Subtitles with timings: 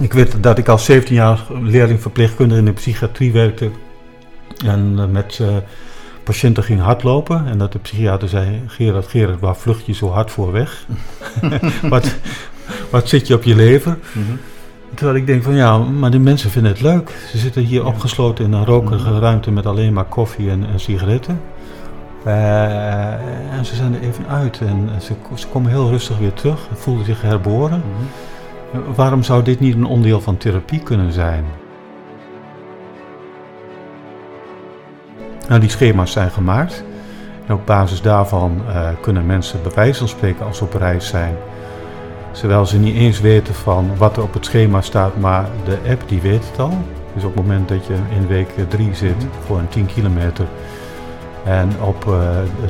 [0.00, 3.70] ik weet dat ik als 17 jaar leerling verpleegkundige in de psychiatrie werkte.
[4.64, 5.48] En uh, met uh,
[6.24, 7.46] patiënten ging hardlopen.
[7.46, 10.86] En dat de psychiater zei: Gerard, Gerard, waar vlucht je zo hard voor weg?
[11.82, 12.14] wat,
[12.90, 13.98] wat zit je op je lever?
[14.12, 14.38] Mm -hmm.
[14.94, 17.10] Terwijl ik denk van ja, maar de mensen vinden het leuk.
[17.30, 17.86] Ze zitten hier ja.
[17.86, 19.22] opgesloten in een rokerige mm -hmm.
[19.22, 21.40] ruimte met alleen maar koffie en, en sigaretten.
[22.26, 23.12] Uh,
[23.56, 27.04] en ze zijn er even uit en ze, ze, komen heel rustig weer terug, voelen
[27.04, 27.76] zich herboren.
[27.78, 28.08] Mm -hmm.
[28.94, 31.44] Waarom zou dit niet een onderdeel van therapie kunnen zijn?
[35.48, 36.84] Nou, die schema's zijn gemaakt.
[37.46, 41.06] En op basis daarvan uh, kunnen mensen bij wijze van spreken als ze op reis
[41.06, 41.36] zijn,
[42.32, 46.02] terwijl ze niet eens weten van wat er op het schema staat, maar de app
[46.06, 46.78] die weet het al.
[47.14, 49.28] Dus op het moment dat je in week 3 zit -hmm.
[49.46, 50.46] voor een 10 kilometer
[51.44, 52.14] en op uh,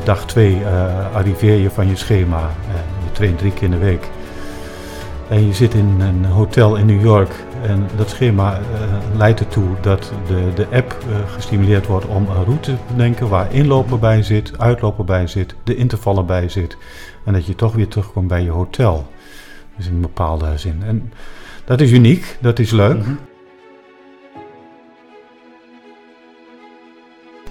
[0.04, 2.50] dag 2 uh, arriveer je van je schema.
[3.04, 4.08] Je traint drie keer in de week.
[5.32, 7.44] En je zit in een hotel in New York.
[7.66, 8.60] En dat schema
[9.16, 14.00] leidt ertoe dat de, de app gestimuleerd wordt om een route te denken waar inlopen
[14.00, 16.76] bij zit, uitlopen bij zit, de intervallen bij zit.
[17.24, 19.06] En dat je toch weer terugkomt bij je hotel.
[19.76, 20.82] Dus in een bepaalde zin.
[20.86, 21.12] En
[21.64, 22.96] dat is uniek, dat is leuk.
[22.96, 23.18] Mm -hmm.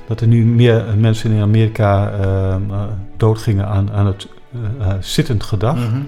[0.08, 2.84] dat er nu meer mensen in Amerika uh, uh,
[3.18, 4.28] doodgingen aan, aan het
[4.80, 5.76] uh, zittend gedag.
[5.76, 6.08] Mm -hmm.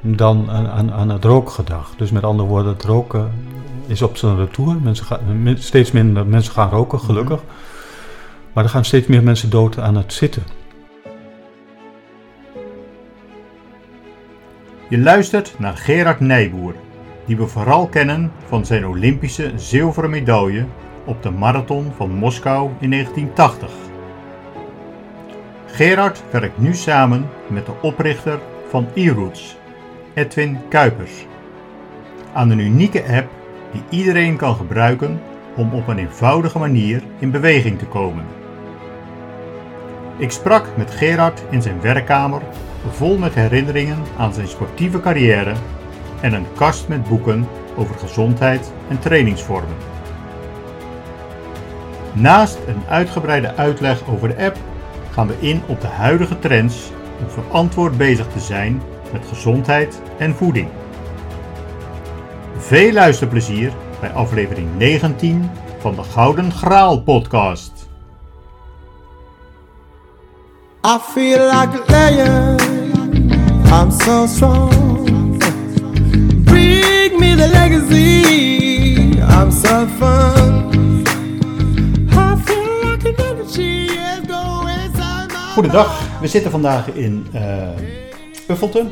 [0.00, 1.92] Dan aan, aan, het rookgedag.
[1.96, 3.30] Dus met andere woorden, het roken
[3.86, 4.76] is op zijn retour.
[4.80, 7.40] Mensen gaan, steeds minder mensen gaan roken, gelukkig.
[7.40, 7.72] Mm -hmm.
[8.54, 10.42] Maar er gaan steeds meer mensen dood aan het zitten.
[14.88, 16.74] Je luistert naar Gerard Nijboer,
[17.26, 20.66] die we vooral kennen van zijn Olympische zilveren medaille
[21.04, 23.70] op de marathon van Moskou in 1980.
[25.66, 28.38] Gerard werkt nu samen met de oprichter
[28.74, 29.56] van e-Roots,
[30.14, 31.26] Edwin Kuipers,
[32.32, 33.28] aan een unieke app
[33.72, 35.20] die iedereen kan gebruiken
[35.56, 38.24] om op een eenvoudige manier in beweging te komen.
[40.16, 42.42] Ik sprak met Gerard in zijn werkkamer,
[42.90, 45.52] vol met herinneringen aan zijn sportieve carrière
[46.20, 47.46] en een kast met boeken
[47.76, 49.76] over gezondheid en trainingsvormen.
[52.12, 54.56] Naast een uitgebreide uitleg over de app
[55.10, 56.92] gaan we in op de huidige trends
[57.24, 60.68] om verantwoord bezig te zijn met gezondheid en voeding.
[62.56, 67.72] Veel luisterplezier bij aflevering 19 van de Gouden Graal podcast.
[70.86, 72.60] I feel like a lion.
[73.72, 75.38] I'm so strong.
[76.44, 79.18] Bring me the legacy.
[79.20, 80.44] I'm so fun.
[85.54, 87.68] Goedendag, we zitten vandaag in uh,
[88.48, 88.90] Uffelten.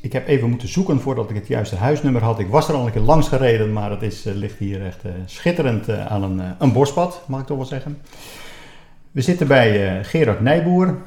[0.00, 2.38] Ik heb even moeten zoeken voordat ik het juiste huisnummer had.
[2.38, 5.04] Ik was er al een keer langs gereden, maar het is, uh, ligt hier echt
[5.04, 7.98] uh, schitterend aan een, een bospad, mag ik toch wel zeggen.
[9.10, 10.98] We zitten bij Gerard Nijboer.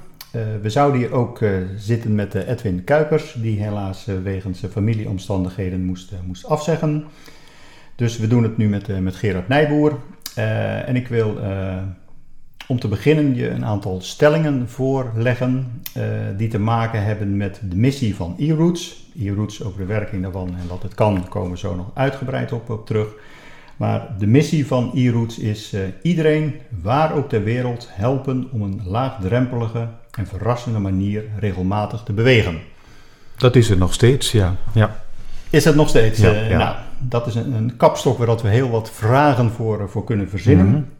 [0.62, 1.40] we zouden hier ook
[1.76, 7.06] zitten met Edwin Kuipers, die helaas wegens familieomstandigheden moest, moest afzeggen.
[7.96, 10.00] Dus we doen het nu met, met Gerard Nijboer.
[10.86, 11.40] en ik wil
[12.68, 16.04] om te beginnen je een aantal stellingen voorleggen uh,
[16.38, 19.06] die te maken hebben met de missie van e-roots.
[19.20, 22.70] E-roots over de werking daarvan en wat het kan, komen we zo nog uitgebreid op,
[22.70, 23.08] op terug.
[23.78, 28.82] Maar de missie van e-roots is uh, iedereen, waar ook ter wereld, helpen om een
[28.86, 32.60] laagdrempelige en verrassende manier regelmatig te bewegen.
[33.38, 34.56] Dat is het nog steeds, ja.
[34.74, 35.04] ja.
[35.50, 36.20] Is het nog steeds?
[36.20, 36.58] Ja, uh, ja.
[36.58, 40.66] Nou, dat is een, een kapstok waar we heel wat vragen voor, voor kunnen verzinnen.
[40.66, 40.97] Mm -hmm.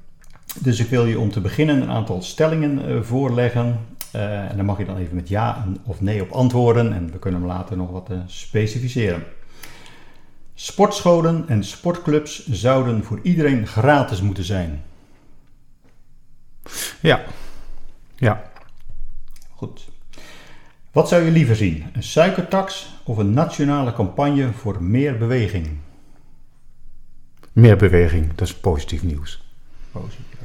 [0.60, 3.80] Dus ik wil je om te beginnen een aantal stellingen uh, voorleggen.
[4.16, 6.94] Uh, en daar mag je dan even met ja of nee op antwoorden.
[6.94, 9.24] En we kunnen hem later nog wat uh, specificeren.
[10.54, 14.84] Sportscholen en sportclubs zouden voor iedereen gratis moeten zijn.
[17.02, 17.24] Ja.
[18.16, 18.52] Ja.
[19.56, 19.88] Goed.
[20.92, 21.86] Wat zou je liever zien?
[21.94, 25.68] Een suikertax of een nationale campagne voor meer beweging?
[27.54, 29.44] Meer beweging, dat is positief nieuws.
[29.92, 30.37] Positief.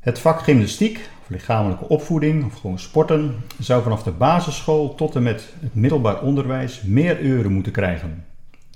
[0.00, 5.22] Het vak gymnastiek, of lichamelijke opvoeding, of gewoon sporten, zou vanaf de basisschool tot en
[5.22, 8.24] met het middelbaar onderwijs meer uren moeten krijgen.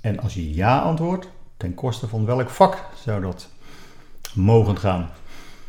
[0.01, 3.49] En als je ja antwoordt, ten koste van welk vak zou dat
[4.33, 5.09] mogen gaan?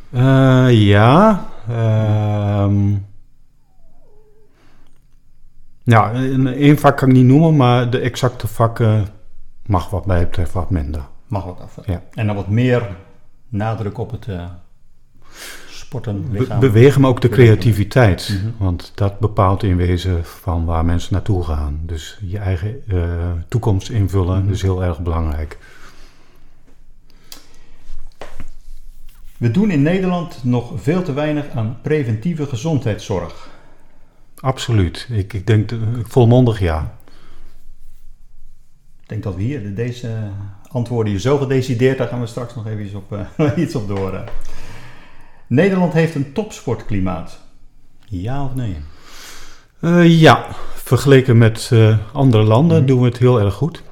[0.09, 1.45] Uh, ja.
[1.69, 2.93] Uh,
[5.83, 6.11] ja,
[6.53, 9.07] één vak kan ik niet noemen, maar de exacte vakken
[9.65, 11.01] mag wat mij betreft wat minder.
[11.27, 11.77] Mag wat af.
[11.85, 12.01] Ja.
[12.13, 12.95] En dan wat meer
[13.49, 14.45] nadruk op het uh,
[15.87, 16.59] sporten, Be- lichaam.
[16.59, 18.29] bewegen, maar ook de creativiteit.
[18.41, 18.63] Mhm.
[18.63, 21.79] Want dat bepaalt in wezen van waar mensen naartoe gaan.
[21.85, 24.51] Dus je eigen eh, toekomst invullen Mhm.
[24.53, 25.57] is heel erg belangrijk.
[29.37, 33.49] We doen in Nederland nog veel te weinig aan preventieve gezondheidszorg.
[34.39, 35.07] Absoluut.
[35.11, 36.97] Ik, ik denk eh, volmondig ja.
[39.01, 40.17] Ik denk dat we hier deze
[40.71, 43.87] antwoorden hier zo gedecideerd, daar gaan we straks nog even iets op, eh, iets op
[43.87, 44.23] door.
[45.47, 47.39] Nederland heeft een topsportklimaat.
[48.05, 48.75] Ja of nee?
[49.79, 52.87] Eh, ja, vergeleken met eh, andere landen Mhm.
[52.87, 53.83] doen we het heel erg goed.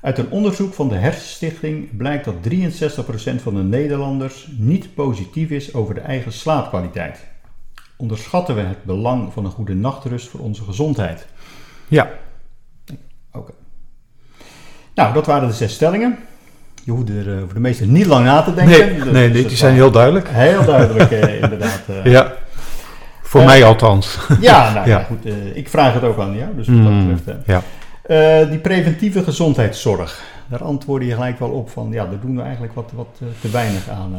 [0.00, 5.74] Uit een onderzoek van de Hersenstichting blijkt dat 63% van de Nederlanders niet positief is
[5.74, 7.26] over de eigen slaapkwaliteit.
[7.96, 11.26] Onderschatten we het belang van een goede nachtrust voor onze gezondheid?
[11.88, 12.10] Ja,
[13.32, 13.52] Oké.
[14.94, 16.18] Nou, dat waren de zes stellingen.
[16.84, 18.78] Je hoeft er eh, voor de meeste niet lang na te denken.
[18.78, 20.28] nee, Dus- nee, dus die zijn heel duidelijk.
[20.30, 21.80] heel duidelijk eh, inderdaad.
[22.04, 22.12] eh.
[22.12, 22.32] Ja,
[23.22, 24.18] voor mij althans.
[24.40, 25.32] Ja, nou ja, goed.
[25.54, 27.38] ik vraag het ook aan jou, dus wat dat Mm, betreft.
[27.46, 27.62] ja.
[28.46, 32.74] Die preventieve gezondheidszorg, daar antwoordde je gelijk wel op van, ja, daar doen we eigenlijk
[32.74, 34.14] wat, wat te weinig aan.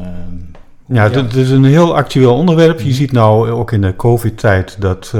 [0.87, 2.79] Ja, het is een heel actueel onderwerp.
[2.79, 2.93] Je Mhm.
[2.93, 5.13] ziet nou ook in de COVID-tijd dat,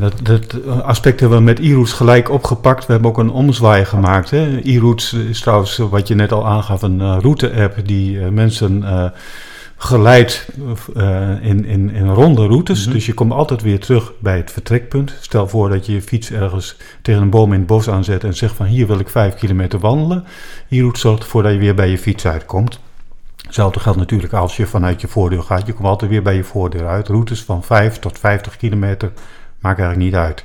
[0.00, 2.86] dat, dat aspect hebben we met e-roots gelijk opgepakt.
[2.86, 4.32] We hebben ook een omzwaai gemaakt.
[4.32, 9.04] E-roots is trouwens, wat je net al aangaf, een eh, route-app die eh, mensen eh,
[9.82, 10.46] geleidt
[10.94, 12.84] eh, in, in, in ronde routes.
[12.84, 12.94] Mhm.
[12.94, 15.14] Dus je komt altijd weer terug bij het vertrekpunt.
[15.20, 18.34] Stel voor dat je je fiets ergens tegen een boom in het bos aanzet en
[18.34, 20.24] zegt van hier wil ik vijf kilometer wandelen.
[20.68, 22.80] E-route zorgt ervoor dat je weer bij je fiets uitkomt.
[23.36, 25.66] Hetzelfde geldt natuurlijk als je vanuit je voordeur gaat.
[25.66, 27.08] Je komt altijd weer bij je voordeur uit.
[27.08, 29.12] Routes van 5 tot 50 kilometer
[29.62, 30.44] maakt eigenlijk niet uit.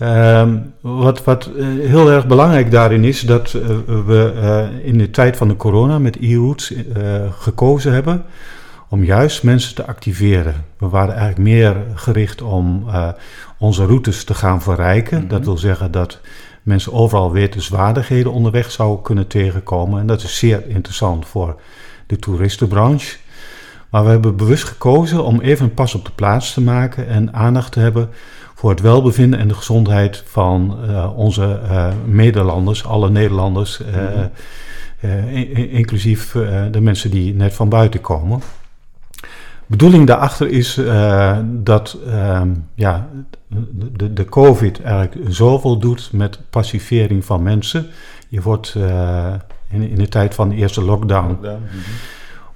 [0.00, 3.68] Ehm, wat wat eh, heel erg belangrijk daarin is, dat eh,
[4.06, 8.24] we eh, in de tijd van de corona met e-routes eh, gekozen hebben
[8.88, 10.54] om juist mensen te activeren.
[10.78, 12.84] We waren eigenlijk meer gericht om
[13.58, 15.18] onze routes te gaan verrijken.
[15.18, 15.28] Mhm.
[15.28, 16.20] Dat wil zeggen dat
[16.62, 20.00] mensen overal wetenswaardigheden onderweg zouden kunnen tegenkomen.
[20.00, 21.60] En dat is zeer interessant voor
[22.06, 23.16] de toeristenbranche.
[23.90, 27.34] Maar we hebben bewust gekozen om even een pas op de plaats te maken en
[27.34, 28.08] aandacht te hebben
[28.54, 35.28] voor het welbevinden en de gezondheid van eh, onze eh, medelanders, alle Nederlanders, eh, Mhm.
[35.28, 36.32] in- in- inclusief
[36.70, 38.40] de mensen die net van buiten komen.
[39.66, 40.80] bedoeling daarachter is
[41.44, 43.08] dat ehm, ja,
[43.96, 47.86] de, de COVID eigenlijk zoveel doet met passivering van mensen.
[48.28, 48.74] Je wordt
[49.70, 51.90] in, in de tijd van de eerste lockdown, Lockdown, mhm.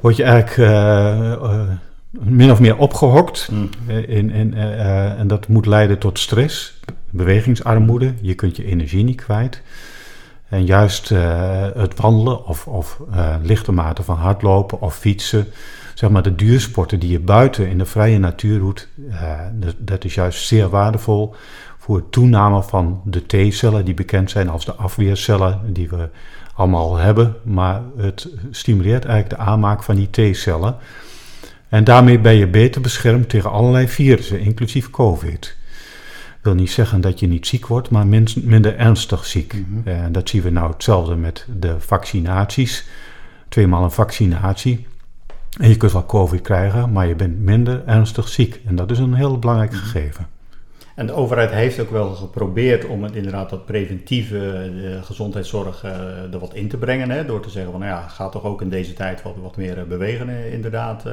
[0.04, 1.68] Word je eigenlijk eh, eh,
[2.10, 3.50] min of meer opgehokt.
[3.86, 6.80] Eh, in, in, eh, en dat moet leiden tot stress,
[7.10, 8.14] bewegingsarmoede.
[8.20, 9.62] Je kunt je energie niet kwijt.
[10.48, 11.08] En juist
[11.74, 13.00] het wandelen of, of
[13.42, 15.46] lichte mate van hardlopen of fietsen,
[15.94, 18.88] zeg maar de duursporten die je buiten in de vrije natuur doet,
[19.52, 21.34] dat, dat is juist zeer waardevol
[21.78, 26.08] voor het toename van de T-cellen die bekend zijn als de afweercellen die we
[26.54, 27.34] allemaal hebben.
[27.42, 30.76] Maar het stimuleert eigenlijk de aanmaak van die T-cellen.
[31.68, 35.56] En daarmee ben je beter beschermd tegen allerlei virussen, inclusief COVID.
[36.38, 39.54] Ik wil niet zeggen dat je niet ziek wordt, maar min- minder ernstig ziek.
[39.54, 39.88] Mhm.
[39.88, 42.86] En dat zien we nou hetzelfde met de vaccinaties.
[43.48, 44.86] Tweemaal een vaccinatie.
[45.60, 48.60] En je kunt wel COVID krijgen, maar je bent minder ernstig ziek.
[48.66, 49.80] En dat is een heel belangrijk Mhm.
[49.80, 50.26] gegeven.
[50.94, 54.36] En de overheid heeft ook wel geprobeerd om het inderdaad dat preventieve
[54.82, 55.90] de gezondheidszorg eh,
[56.32, 57.10] er wat in te brengen.
[57.10, 59.56] Hè, door te zeggen van nou ja, ga toch ook in deze tijd wat, wat
[59.56, 61.06] meer eh, bewegen eh, inderdaad.
[61.06, 61.12] eh.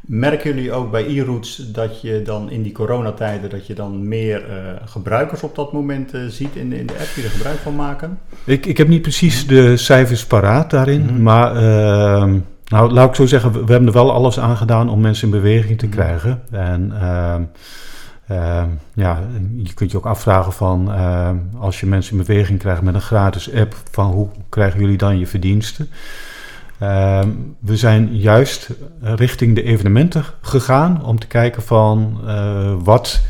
[0.00, 4.44] merken jullie ook bij e-routes dat je dan in die coronatijden dat je dan meer
[4.50, 7.58] eh, gebruikers op dat moment eh, ziet in, de- in de app die er gebruik
[7.58, 8.18] van maken?
[8.44, 11.22] Ik, ik heb niet precies de cijfers paraat daarin, Mhm.
[11.22, 12.38] maar ehm,
[12.68, 15.24] nou, laat ik zo zeggen, we, we hebben er wel alles aan gedaan om mensen
[15.28, 16.42] in beweging te krijgen.
[16.50, 16.92] En
[18.28, 19.22] ehm, ja,
[19.56, 23.00] je kunt je ook afvragen van, ehm, als je mensen in beweging krijgt met een
[23.00, 25.88] gratis app, van hoe krijgen jullie dan je verdiensten?
[26.78, 27.28] Ehm,
[27.58, 33.22] we zijn juist richting de evenementen gegaan om te kijken van eh, wat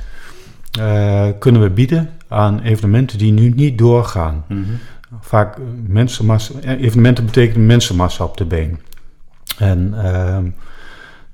[0.78, 4.44] eh, kunnen we bieden aan evenementen die nu niet doorgaan.
[5.20, 8.78] Vaak mensenmassa, evenementen betekenen mensenmassa op de been.
[9.58, 9.94] En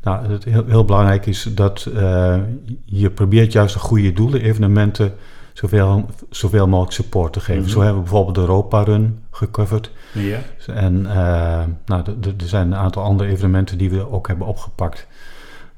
[0.02, 2.36] nou, het heel, heel belangrijk is dat eh,
[2.84, 5.12] je probeert juist de goede doelen, evenementen,
[5.52, 7.62] zoveel, zoveel mogelijk support te geven.
[7.62, 7.70] Mhm.
[7.70, 9.90] Zo hebben we bijvoorbeeld de Europa Run gecoverd.
[10.12, 10.38] Ja.
[10.66, 15.06] En eh, nou, er zijn een aantal andere evenementen die we ook hebben opgepakt.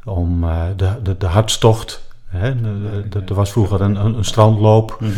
[0.05, 2.11] Om eh, de, de, de hartstocht.
[2.26, 4.97] Hè, de- de- de- er was vroeger een, een, een strandloop.
[5.00, 5.11] Mhm.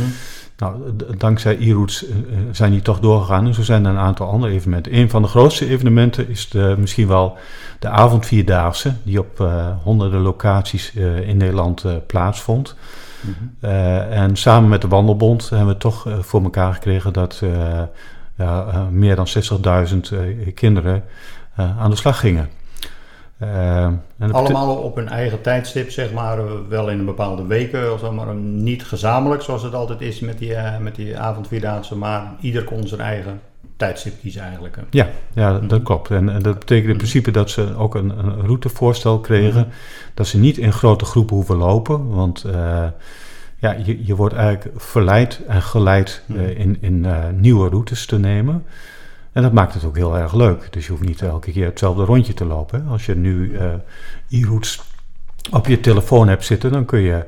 [0.56, 2.04] Nou, dankzij e-routes
[2.50, 3.46] zijn die toch doorgegaan.
[3.46, 4.94] En zo zijn er een aantal andere evenementen.
[4.94, 7.36] Een van de grootste evenementen is de, misschien wel
[7.78, 9.50] de avondvierdaagse, die op
[9.82, 10.92] honderden locaties
[11.24, 12.76] in Nederland plaatsvond.
[13.20, 13.66] Mhm.
[14.10, 17.42] en samen met de Wandelbond hebben we toch voor elkaar gekregen dat
[18.36, 19.26] ja, meer dan
[19.88, 21.04] 60.000 kinderen
[21.56, 22.48] aan de slag gingen.
[23.44, 23.88] Uh,
[24.30, 28.34] Allemaal op hun eigen tijdstip, zeg maar, wel in een bepaalde weken of zo, maar
[28.34, 32.88] niet gezamenlijk zoals het altijd is met die, uh, met die avondvierdaagse, maar ieder kon
[32.88, 33.40] zijn eigen
[33.76, 34.78] tijdstip kiezen eigenlijk.
[34.90, 36.10] Ja, ja dat klopt.
[36.10, 39.70] En, en, dat betekent in principe dat ze ook een, een routevoorstel kregen, mhm.
[40.14, 42.52] dat ze niet in grote groepen hoeven lopen, want uh,
[43.58, 46.40] ja, je, je wordt eigenlijk verleid en geleid mhm.
[46.40, 47.06] in, in
[47.40, 48.64] nieuwe routes te nemen.
[49.34, 50.72] En dat maakt het ook heel erg leuk.
[50.72, 52.86] Dus je hoeft niet elke keer hetzelfde rondje te lopen.
[52.88, 53.72] Als je nu uh,
[54.30, 54.80] e-routes
[55.50, 57.24] op je telefoon hebt zitten, dan kun je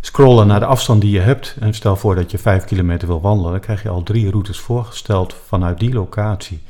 [0.00, 1.56] scrollen naar de afstand die je hebt.
[1.60, 4.58] En stel voor dat je vijf kilometer wil wandelen, dan krijg je al drie routes
[4.58, 6.62] voorgesteld vanuit die locatie.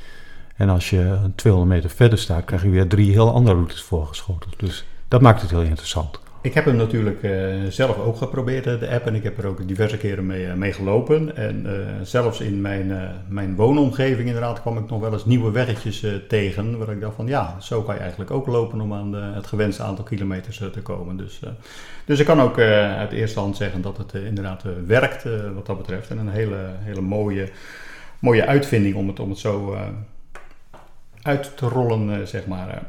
[0.57, 4.55] En als je 200 meter verder staat, krijg je weer drie heel andere routes voorgeschoteld.
[4.59, 6.21] Dus dat maakt het heel interessant.
[6.43, 9.69] Ik heb hem natuurlijk uh, zelf ook geprobeerd, de app, en ik heb er ook
[9.69, 11.37] diverse keren mee, uh, mee gelopen.
[11.37, 11.67] En
[12.03, 16.91] zelfs in mijn, mijn woonomgeving inderdaad kwam ik nog wel eens nieuwe weggetjes tegen, waar
[16.91, 19.83] ik dacht van ja, zo kan je eigenlijk ook lopen om aan de, het gewenste
[19.83, 21.17] aantal kilometers te komen.
[21.17, 21.41] Dus,
[22.05, 26.11] dus ik kan ook uit eerste hand zeggen dat het inderdaad werkt wat dat betreft.
[26.11, 27.49] En een hele, hele mooie,
[28.19, 29.77] mooie uitvinding om het, om het zo
[31.23, 32.83] uit te rollen, zeg maar.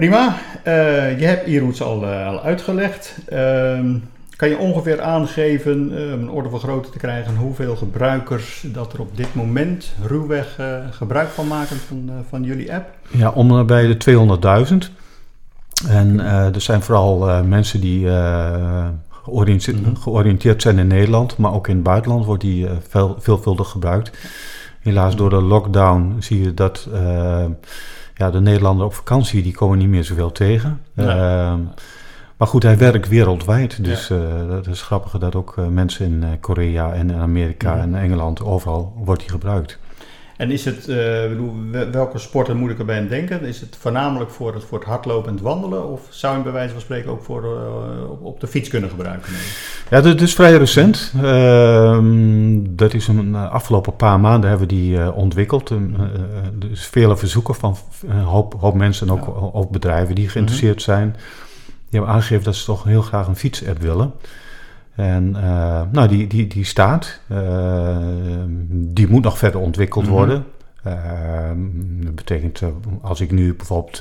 [0.00, 0.36] Prima.
[0.66, 3.16] Uh, je hebt e-routes al, uh, al uitgelegd.
[3.32, 3.38] Uh,
[4.36, 9.00] kan je ongeveer aangeven, uh, een orde van grootte te krijgen, hoeveel gebruikers dat er
[9.00, 10.58] op dit moment ruwweg
[10.90, 12.88] gebruik van maken van, van jullie app?
[13.10, 13.96] Ja, om bij de
[14.84, 14.92] 200.000.
[15.88, 16.20] En
[16.54, 18.06] er zijn vooral mensen die
[19.10, 19.94] georiënteerd, mhm.
[19.94, 24.10] georiënteerd, zijn in Nederland, maar ook in het buitenland wordt die veel, veelvuldig gebruikt.
[24.80, 26.88] Helaas door de lockdown zie je dat
[28.20, 30.80] ja, de Nederlander op vakantie, die komen niet meer zoveel tegen.
[30.94, 31.58] Ehm,
[32.36, 33.84] maar goed, hij werkt wereldwijd.
[33.84, 34.16] Dus ja.
[34.16, 38.42] uh, dat is grappig dat ook uh, mensen in uh, Korea en Amerika en Engeland,
[38.42, 39.78] overal wordt hij gebruikt.
[40.40, 40.96] En is het, uh,
[41.28, 41.54] bedoel,
[41.90, 43.42] welke sporten moet ik erbij aan denken?
[43.42, 45.88] Is het voornamelijk voor het, voor het hardlopen en het wandelen?
[45.88, 48.90] Of zou je bij wijze van spreken ook voor, uh, op, op, de fiets kunnen
[48.90, 49.32] gebruiken?
[49.90, 51.12] Ja, dat is vrij recent.
[51.16, 51.98] Uh,
[52.68, 55.70] dat is een afgelopen paar maanden hebben we die ontwikkeld.
[55.70, 59.58] er is vele verzoeken van een hoop, hoop mensen en ook, ja.
[59.58, 60.94] ook bedrijven die geïnteresseerd -hmm.
[60.94, 61.16] zijn.
[61.90, 64.12] Die hebben aangegeven dat ze toch heel graag een fietsapp willen.
[64.94, 67.20] En uh, nou, die, die, die staat.
[67.32, 67.96] Uh,
[68.68, 70.18] die moet nog verder ontwikkeld mm -hmm.
[70.18, 70.44] worden.
[70.86, 70.94] Uh,
[72.04, 72.62] dat betekent,
[73.02, 73.98] als ik nu bijvoorbeeld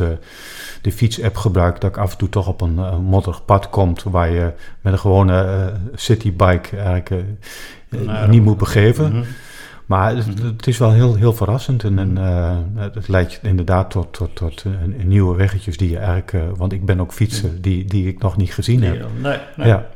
[0.82, 4.32] de fiets-app gebruik, dat ik af en toe toch op een modderig pad komt waar
[4.32, 7.24] je met een gewone citybike eigenlijk
[7.90, 9.06] nou, niet moet begeven.
[9.06, 9.26] Mm -hmm.
[9.86, 10.46] Maar het, mhm.
[10.46, 12.18] het, is wel heel, heel verrassend en, en
[12.76, 14.66] het leidt inderdaad tot, tot, tot
[15.04, 18.54] nieuwe weggetjes die je eigenlijk, want ik ben ook fietser, die, die ik nog niet
[18.54, 19.06] gezien heb.
[19.22, 19.68] Nee, nee.
[19.68, 19.88] Ja.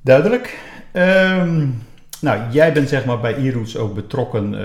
[0.00, 0.58] Duidelijk.
[0.92, 1.82] Um,
[2.20, 4.60] nou, jij bent zeg maar bij e-roots ook betrokken, uh,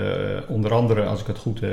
[0.48, 1.70] onder andere als ik het goed uh,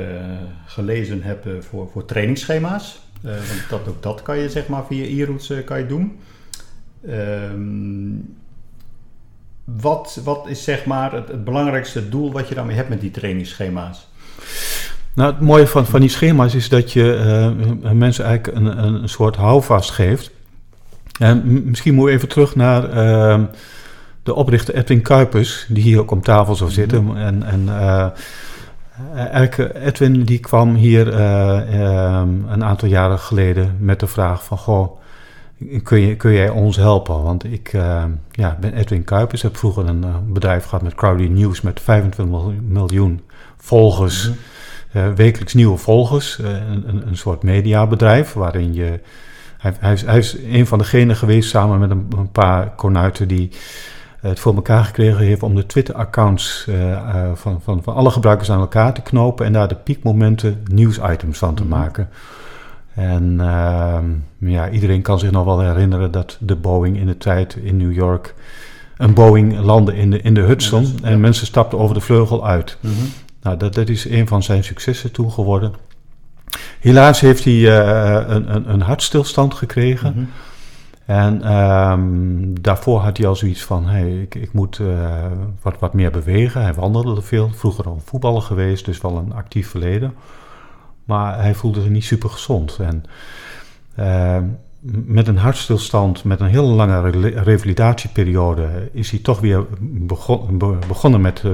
[0.66, 3.00] gelezen heb, uh, voor, voor trainingsschema's.
[3.20, 6.18] want dat, ook dat kan je zeg maar via e-roots kan je doen.
[7.08, 8.36] Um,
[9.64, 13.10] wat, wat is zeg maar het, het, belangrijkste doel wat je daarmee hebt met die
[13.10, 14.08] trainingsschema's?
[15.14, 19.36] Nou, het mooie van, van die schema's is dat je mensen eigenlijk een, een soort
[19.36, 20.30] houvast geeft.
[21.18, 23.44] En misschien moet we even terug naar uh,
[24.22, 27.02] de oprichter Edwin Kuipers, die hier ook om tafel zou zitten.
[27.02, 27.16] Mm -hmm.
[27.16, 28.06] En, en uh,
[29.86, 34.58] Edwin die kwam hier uh, een aantal jaren geleden met de vraag van...
[34.58, 34.98] Goh,
[35.82, 37.22] kun, je, kun jij ons helpen?
[37.22, 37.72] Want ik
[38.30, 43.20] ja, ben Edwin Kuipers, heb vroeger een bedrijf gehad met Crowdy News met 25 miljoen
[43.56, 44.28] volgers...
[44.28, 44.34] Mm
[44.92, 45.14] -hmm.
[45.14, 49.00] wekelijks nieuwe volgers, een, een, een soort mediabedrijf waarin je
[49.64, 53.28] hij, hij, is, hij, is, een van degenen geweest samen met een, een paar konuiten
[53.28, 53.50] die
[54.20, 58.50] het voor elkaar gekregen heeft om de Twitter-accounts uh, uh, van, van, van alle gebruikers
[58.50, 61.70] aan elkaar te knopen en daar de piekmomenten nieuwsitems van te -hmm.
[61.70, 62.08] maken.
[62.94, 63.98] En uh,
[64.38, 67.92] ja, iedereen kan zich nog wel herinneren dat de Boeing in de tijd in New
[67.92, 68.34] York
[68.96, 71.18] een Boeing landde in de, in de Hudson ja, en ja.
[71.18, 72.78] mensen stapten over de vleugel uit.
[72.80, 73.08] Mm -hmm.
[73.42, 75.72] Nou, dat, dat is een van zijn successen toen geworden.
[76.84, 80.12] Helaas heeft hij uh, een, een, een, hartstilstand gekregen.
[80.12, 80.30] Mm -hmm.
[81.04, 85.24] En um, daarvoor had hij al zoiets van: hey, ik, ik moet uh,
[85.62, 86.62] wat, wat meer bewegen.
[86.62, 90.14] Hij wandelde veel, vroeger al voetballer geweest, dus wel een actief verleden.
[91.04, 92.78] Maar hij voelde zich niet super gezond.
[92.80, 93.04] En
[93.98, 94.38] uh,
[95.04, 97.10] met een hartstilstand, met een hele lange
[97.42, 99.64] revalidatieperiode, is hij toch weer
[100.88, 101.52] begonnen met uh,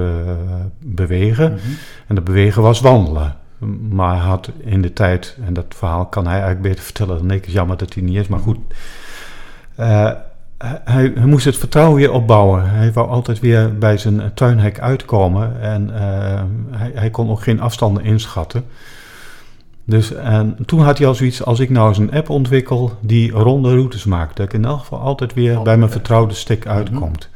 [0.79, 1.53] bewegen.
[1.53, 1.61] Mhm.
[2.07, 3.39] En dat bewegen was wandelen.
[3.90, 7.31] Maar hij had in de tijd, en dat verhaal kan hij eigenlijk beter vertellen dan
[7.31, 8.59] ik, is jammer dat hij niet is, maar goed.
[9.81, 10.11] Uh,
[10.59, 12.71] hij, hij, moest het vertrouwen weer opbouwen.
[12.71, 15.97] Hij wou altijd weer bij zijn tuinhek uitkomen en uh,
[16.79, 18.64] hij, hij, kon ook geen afstanden inschatten.
[19.85, 23.31] Dus en toen had hij al zoiets, als ik nou eens een app ontwikkel die
[23.31, 26.75] ronde routes maakt, dat ik in elk geval altijd weer bij mijn vertrouwde stick mhm.
[26.75, 27.29] uitkomt.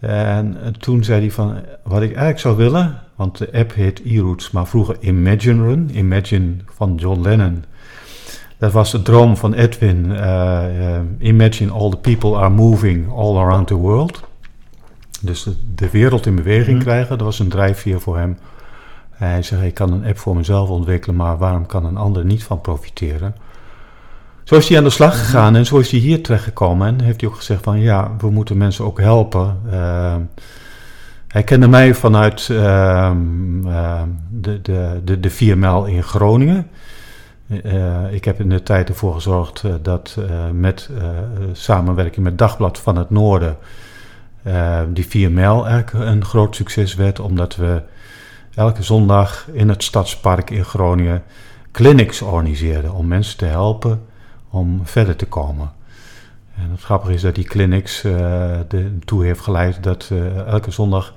[0.00, 4.50] En toen zei hij van, wat ik eigenlijk zou willen, want de app heet e-routes,
[4.50, 7.64] maar vroeger Imagine Run, Imagine van John Lennon.
[8.58, 10.04] Dat was de droom van Edwin.
[10.10, 14.22] Uh, imagine all the people are moving all around the world.
[15.20, 16.86] Dus de, wereld in beweging mhm.
[16.86, 18.38] krijgen, dat was een drijfveer voor hem.
[19.10, 22.44] Hij zei, ik kan een app voor mezelf ontwikkelen, maar waarom kan een ander niet
[22.44, 23.34] van profiteren?
[24.44, 25.22] Zo is hij aan de slag mhm.
[25.24, 26.86] gegaan en zo is hij hier terechtgekomen.
[26.86, 29.60] En heeft hij ook gezegd van, ja, we moeten mensen ook helpen.
[29.66, 30.14] Uh,
[31.30, 33.12] hij kende mij vanuit uh,
[34.30, 36.70] de, de, de, de 4 mijl in Groningen.
[37.46, 40.90] Uh, ik heb in de tijd ervoor gezorgd uh, dat uh, met
[41.52, 43.56] samenwerking met Dagblad van het Noorden
[44.88, 47.82] die 4 mijl eigenlijk een groot succes werd, omdat we
[48.54, 51.22] elke zondag in het Stadspark in Groningen
[51.72, 54.02] clinics organiseerden om mensen te helpen
[54.50, 55.72] om verder te komen.
[56.62, 60.10] En het grappige is dat die clinics ertoe heeft geleid dat
[60.46, 61.14] elke zondag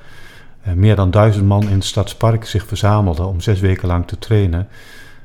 [0.73, 4.67] meer dan duizend man in het Stadspark zich verzamelden om zes weken lang te trainen.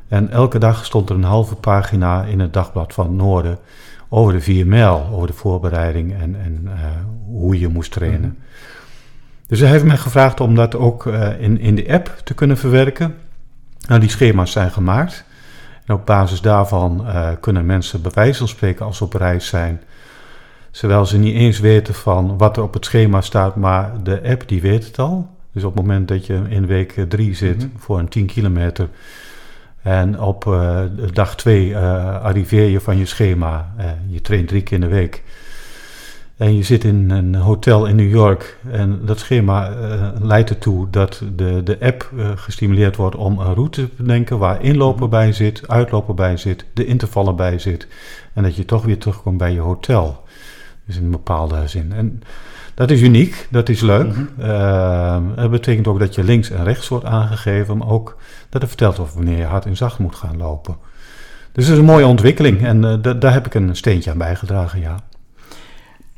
[0.08, 3.58] En elke dag stond er een halve pagina in het dagblad van het Noorden
[4.08, 6.72] over de vier mijl, over de voorbereiding en, en uh,
[7.26, 8.20] hoe je moest trainen.
[8.20, 8.46] Mhm.
[9.46, 12.58] Dus hij heeft mij gevraagd om dat ook uh, in, in de app te kunnen
[12.58, 13.14] verwerken.
[13.86, 15.24] Nou, die schema's zijn gemaakt.
[15.84, 19.46] En op basis daarvan uh, kunnen mensen bij wijze van spreken als ze op reis
[19.46, 19.82] zijn,
[20.78, 24.48] terwijl ze niet eens weten van wat er op het schema staat, maar de app
[24.48, 25.28] die weet het al.
[25.52, 27.68] Dus op het moment dat je in week 3 zit mhm.
[27.76, 28.88] voor een 10 kilometer,
[29.82, 30.80] en op uh,
[31.12, 33.74] dag twee uh, arriveer je van je schema.
[33.78, 35.22] Uh, je traint drie keer in de week.
[36.36, 38.58] En je zit in een hotel in New York.
[38.70, 39.70] En dat schema
[40.20, 45.00] leidt ertoe dat de, de app gestimuleerd wordt om een route te bedenken waar inlopen
[45.00, 45.10] mhm.
[45.10, 47.86] bij zit, uitlopen bij zit, de intervallen bij zit.
[48.32, 50.22] En dat je toch weer terugkomt bij je hotel.
[50.88, 51.92] Dus in een bepaalde zin.
[51.92, 52.22] En
[52.74, 54.14] dat is uniek, dat is leuk.
[54.14, 54.28] Mm
[55.34, 58.16] dat betekent ook dat je links en rechts wordt aangegeven, maar ook
[58.48, 60.76] dat er vertelt over wanneer je hard en zacht moet gaan lopen.
[61.52, 64.80] Dus dat is een mooie ontwikkeling en uh, daar heb ik een steentje aan bijgedragen,
[64.80, 64.96] ja.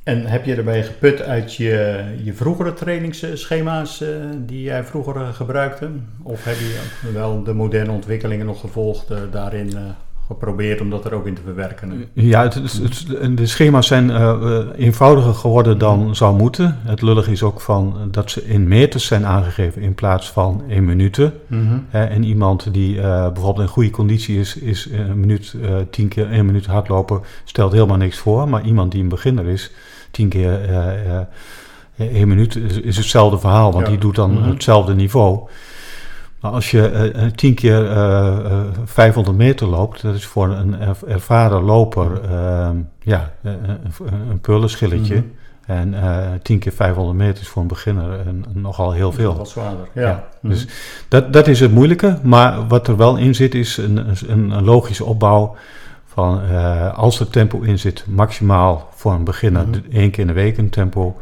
[0.03, 5.91] En heb je erbij geput uit je, je vroegere trainingsschema's uh, die jij vroeger gebruikte?
[6.23, 9.73] Of heb je wel de moderne ontwikkelingen nog gevolgd daarin?
[10.31, 12.09] Geprobeerd om dat er ook in te verwerken.
[12.13, 16.79] Ja, het, het, de schema's zijn uh, eenvoudiger geworden dan zou moeten.
[16.83, 20.85] Het lullig is ook van dat ze in meters zijn aangegeven in plaats van in
[20.85, 21.33] minuten.
[21.47, 25.55] Mm en iemand die uh, bijvoorbeeld in goede conditie is, is een minuut,
[25.91, 28.49] tien keer één minuut hardlopen, stelt helemaal niks voor.
[28.49, 29.71] Maar iemand die een beginner is,
[30.11, 30.61] tien keer
[31.97, 34.49] één minuut is, is, hetzelfde verhaal, want die doet dan mhm.
[34.49, 35.49] hetzelfde niveau.
[36.41, 40.77] Maar als je uh, tien keer uh, uh, 500 meter loopt, dat is voor een
[41.07, 43.79] ervaren loper ehm, ja, een,
[44.31, 45.15] een pullenschilletje.
[45.15, 45.39] Mm -hmm.
[45.67, 45.95] En
[46.43, 48.19] tien keer 500 meter is voor een beginner
[48.53, 49.37] nogal heel veel.
[49.37, 50.03] Wat zwaarder, ja.
[50.03, 50.13] ja.
[50.13, 50.51] Mm -hmm.
[50.51, 50.67] Dus
[51.09, 52.19] dat, dat is het moeilijke.
[52.23, 55.57] Maar wat er wel in zit, is een, een, een logische opbouw
[56.07, 56.41] van
[56.95, 59.83] als er tempo in zit, maximaal voor een beginner mm -hmm.
[59.93, 61.17] één keer in de week een tempo.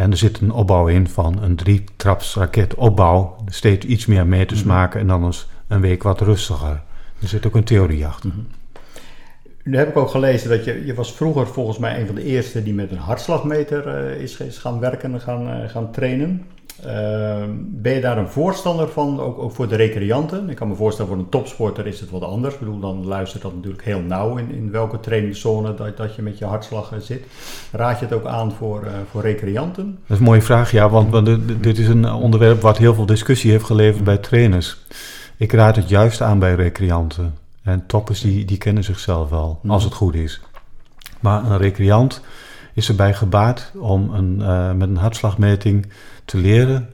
[0.00, 2.38] En er zit een opbouw in van een drie-traps
[2.76, 3.36] opbouw.
[3.46, 4.68] Steeds iets meer meters mhm.
[4.68, 6.82] maken en dan eens een week wat rustiger.
[7.22, 8.30] Er zit ook een theorie achter.
[8.34, 8.46] Mm
[9.64, 12.24] Nu heb ik ook gelezen dat je, je was vroeger volgens mij een van de
[12.24, 16.46] eerste die met een hartslagmeter uh, is, is, gaan werken en gaan, uh, gaan trainen.
[16.84, 20.50] Ehm, ben je daar een voorstander van, ook, ook, voor de recreanten?
[20.50, 22.54] Ik kan me voorstellen, voor een topsporter is het wat anders.
[22.54, 26.22] Ik bedoel, dan luistert dat natuurlijk heel nauw in, in welke trainingszone dat, dat je
[26.22, 27.24] met je hartslag eh, zit.
[27.72, 29.84] Raad je het ook aan voor, uh, voor recreanten?
[29.84, 31.26] Dat is een mooie vraag, ja, want, want
[31.62, 34.76] dit is een onderwerp wat heel veel discussie heeft geleverd bij trainers.
[35.36, 37.34] Ik raad het juist aan bij recreanten.
[37.62, 40.40] En toppers die, die kennen zichzelf wel, als het goed is.
[41.20, 42.20] Maar een recreant
[42.74, 45.86] is erbij gebaat om een, uh, met een hartslagmeting
[46.30, 46.88] te leren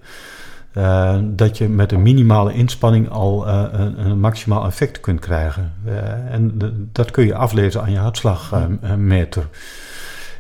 [0.77, 5.73] uh, dat je met een minimale inspanning al uh, een, een, maximaal effect kunt krijgen.
[5.87, 6.59] Uh, en
[6.93, 9.49] dat kun je aflezen aan je hartslagmeter.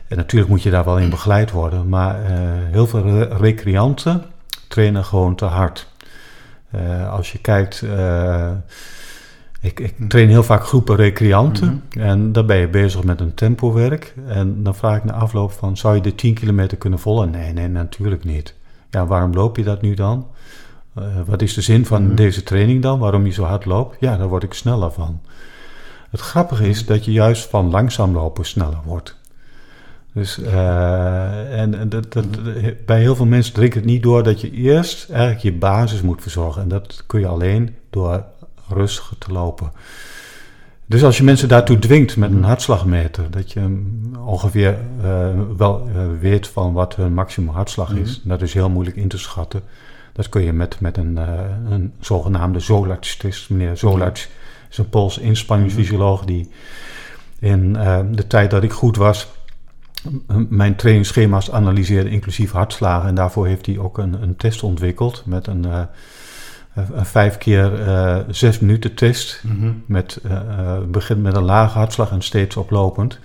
[0.08, 2.16] en natuurlijk moet je daar wel in begeleid worden, maar
[2.70, 4.22] heel veel recreanten
[4.68, 5.88] trainen gewoon te hard.
[7.10, 7.84] als je kijkt
[9.60, 14.14] Ik, ik train heel vaak groepen recreanten en dan ben je bezig met een tempowerk.
[14.26, 17.30] En dan vraag ik na afloop van, zou je de 10 kilometer kunnen volgen?
[17.30, 18.54] Nee, nee, natuurlijk niet.
[18.96, 20.26] Ja, waarom loop je dat nu dan?
[20.94, 22.98] Eh, wat is de zin van deze training dan?
[22.98, 23.96] Waarom je zo hard loopt?
[24.00, 25.20] Ja, daar word ik sneller van.
[26.10, 29.16] Het grappige is dat je juist van langzaam lopen sneller wordt.
[30.12, 32.26] Dus, eh, en, en dat, dat,
[32.86, 36.22] bij heel veel mensen drinkt het niet door dat je eerst eigenlijk je basis moet
[36.22, 36.62] verzorgen.
[36.62, 38.24] En dat kun je alleen door
[38.68, 39.72] rustig te lopen.
[40.88, 43.86] Dus als je mensen daartoe dwingt met een hartslagmeter, dat je
[44.24, 48.96] ongeveer uh, wel uh, weet van wat hun maximum hartslag is, dat is heel moeilijk
[48.96, 49.62] in te schatten.
[50.12, 51.28] Dat kun je met, met een, uh,
[51.70, 53.50] een zogenaamde Zolarts-test.
[53.50, 54.28] Meneer Zolarts
[54.70, 56.50] is een Pools inspanningsfysioloog die
[57.38, 57.72] in
[58.12, 59.28] de tijd dat ik goed was,
[60.48, 63.08] mijn trainingsschema's analyseerde, inclusief hartslagen.
[63.08, 65.88] En daarvoor heeft hij ook een, een test ontwikkeld met een
[66.76, 69.42] een vijf keer uh, zes minuten test.
[69.44, 73.18] Mm met, uh, begint met een lage hartslag en steeds oplopend.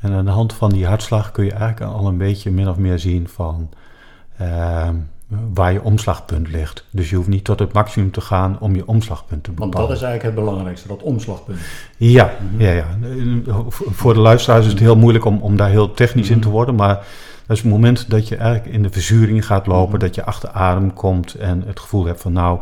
[0.00, 2.76] En aan de hand van die hartslag kun je eigenlijk al een beetje min of
[2.76, 3.68] meer zien van
[4.40, 4.88] uh,
[5.54, 6.84] waar je omslagpunt ligt.
[6.90, 9.74] Dus je hoeft niet tot het maximum te gaan om je omslagpunt te bepalen.
[9.74, 11.58] Want dat is eigenlijk het belangrijkste, dat omslagpunt.
[11.96, 12.60] Ja, mm -hmm.
[12.60, 12.86] ja, ja.
[13.68, 16.74] voor de luisteraars is het heel moeilijk om, om daar heel technisch in te worden,
[16.74, 17.06] maar
[17.46, 19.98] dat is het moment dat je eigenlijk in de verzuring gaat lopen, mm-hmm.
[19.98, 22.60] dat je achter adem komt en het gevoel hebt van nou,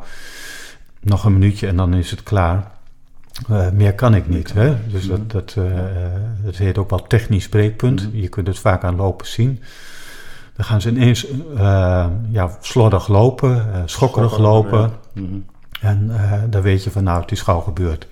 [1.01, 2.73] nog een minuutje en dan is het klaar.
[3.51, 4.53] Uh, meer kan ik niet.
[4.53, 4.77] Hè?
[4.89, 5.65] Dus dat, dat, uh,
[6.45, 8.03] dat heet ook wel technisch breekpunt.
[8.03, 8.21] Mm-hmm.
[8.21, 9.63] Je kunt het vaak aan lopen zien.
[10.57, 14.91] Dan gaan ze ineens uh, ja, slordig lopen, schokkerig lopen.
[15.81, 16.13] En
[16.51, 18.07] dan weet je van nou, het is gauw gebeurd.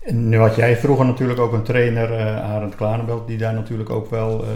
[0.00, 3.90] En nu had jij vroeger natuurlijk ook een trainer, uh, Arend Klanenbelt, die daar natuurlijk
[3.90, 4.48] ook wel, uh,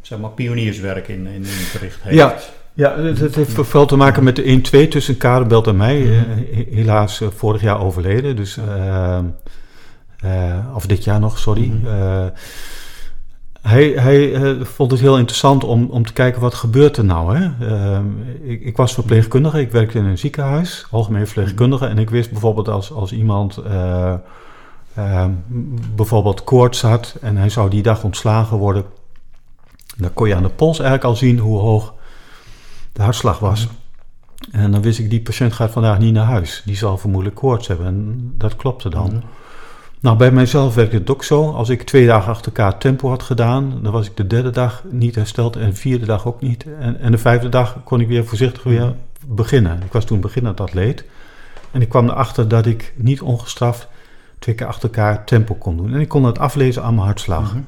[0.00, 2.16] zeg maar, pionierswerk in, in, in verricht heeft.
[2.16, 2.34] Ja,
[2.74, 6.00] ja het heeft veel te maken met de 1-2 tussen Karenbelt en mij.
[6.00, 6.44] -hmm.
[6.50, 8.58] uh, helaas vorig jaar overleden, dus,
[10.74, 11.72] of dit jaar nog, sorry.
[11.82, 12.32] -hmm.
[13.62, 17.36] hij, hij vond het heel interessant om, om te kijken wat gebeurt er nou.
[17.36, 17.48] Hè?
[18.42, 21.86] ik, ik, was verpleegkundige, ik werkte in een ziekenhuis, algemeen verpleegkundige.
[21.86, 23.62] En ik wist bijvoorbeeld als, als iemand
[25.00, 25.26] uh,
[25.94, 28.84] bijvoorbeeld koorts had en hij zou die dag ontslagen worden,
[29.96, 31.94] dan kon je aan de pols eigenlijk al zien hoe hoog
[32.92, 33.68] de hartslag was.
[34.50, 36.62] En dan wist ik, die patiënt gaat vandaag niet naar huis.
[36.64, 37.86] Die zal vermoedelijk koorts hebben.
[37.86, 39.22] En dat klopte dan.
[40.00, 41.50] Nou, bij mijzelf werkte het ook zo.
[41.50, 44.84] Als ik twee dagen achter elkaar tempo had gedaan, dan was ik de derde dag
[44.90, 46.66] niet hersteld en de vierde dag ook niet.
[46.78, 48.94] En, en de vijfde dag kon ik weer voorzichtig weer
[49.26, 49.82] beginnen.
[49.82, 51.04] Ik was toen beginnend atleet.
[51.70, 53.88] En ik kwam erachter dat ik niet ongestraft
[54.40, 55.94] twee keer achter elkaar tempo kon doen.
[55.94, 57.42] En ik kon dat aflezen aan mijn hartslag.
[57.42, 57.66] Mm -hmm.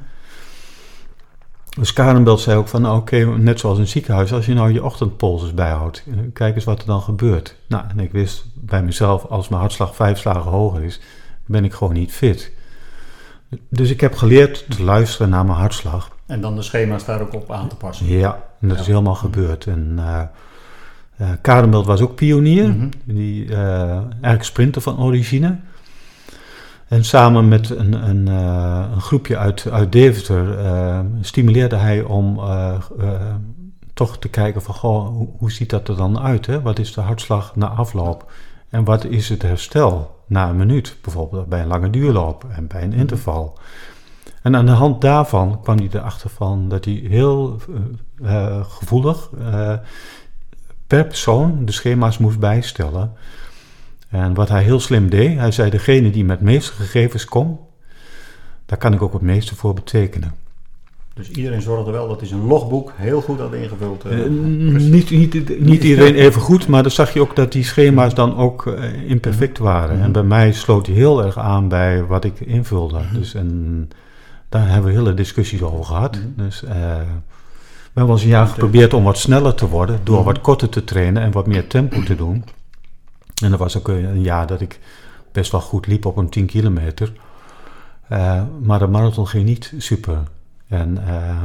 [1.78, 4.54] Dus Karenbelt zei ook van, nou, oké, okay, net zoals in het ziekenhuis, als je
[4.54, 7.56] nou je ochtendpolsers bijhoudt, kijk eens wat er dan gebeurt.
[7.66, 11.00] Nou, en ik wist bij mezelf, als mijn hartslag vijf slagen hoger is,
[11.46, 12.52] ben ik gewoon niet fit.
[13.68, 16.16] Dus ik heb geleerd te luisteren naar mijn hartslag.
[16.26, 18.06] En dan de schema's daar ook op aan te passen.
[18.06, 18.82] Ja, en dat ja.
[18.82, 19.66] is helemaal gebeurd.
[19.66, 20.22] En uh,
[21.20, 23.14] uh, Karenbelt was ook pionier, mm -hmm.
[23.14, 25.56] die uh, eigenlijk sprinter van origine.
[26.92, 32.38] En samen met een, een, uh, een groepje uit, uit Deventer uh, stimuleerde hij om
[32.38, 32.76] uh,
[33.94, 36.46] toch te kijken van, goh, hoe, hoe, ziet dat er dan uit?
[36.46, 36.62] Hè?
[36.62, 38.33] Wat is de hartslag na afloop?
[38.68, 40.96] En wat is het herstel na een minuut?
[41.02, 43.59] Bijvoorbeeld bij een lange duurloop en bij een interval.
[44.42, 47.61] En aan de hand daarvan kwam hij erachter van dat hij heel
[48.62, 49.31] gevoelig
[50.87, 53.12] per persoon de schema's moest bijstellen...
[54.12, 57.61] En wat hij heel slim deed, hij zei: degene die met meeste gegevens komt,
[58.66, 60.35] daar kan ik ook het meeste voor betekenen.
[61.14, 64.05] Dus iedereen zorgde wel dat hij zijn logboek heel goed had ingevuld.
[64.07, 64.27] Uh,
[64.81, 68.37] niet, niet, niet iedereen even goed, maar dan zag je ook dat die schema's dan
[68.37, 70.01] ook uh, imperfect waren.
[70.01, 73.01] En bij mij sloot hij heel erg aan bij wat ik invulde.
[73.12, 73.88] Dus en
[74.48, 76.18] daar hebben we hele discussies over gehad.
[76.37, 80.40] Dus uh, we hebben ons een jaar geprobeerd om wat sneller te worden door wat
[80.40, 82.44] korter te trainen en wat meer tempo te doen.
[83.42, 84.81] En dat was ook een jaar dat ik
[85.33, 87.12] best wel goed liep op een 10 kilometer.
[88.12, 90.18] Uh, maar de marathon ging niet super.
[90.68, 91.42] En uh,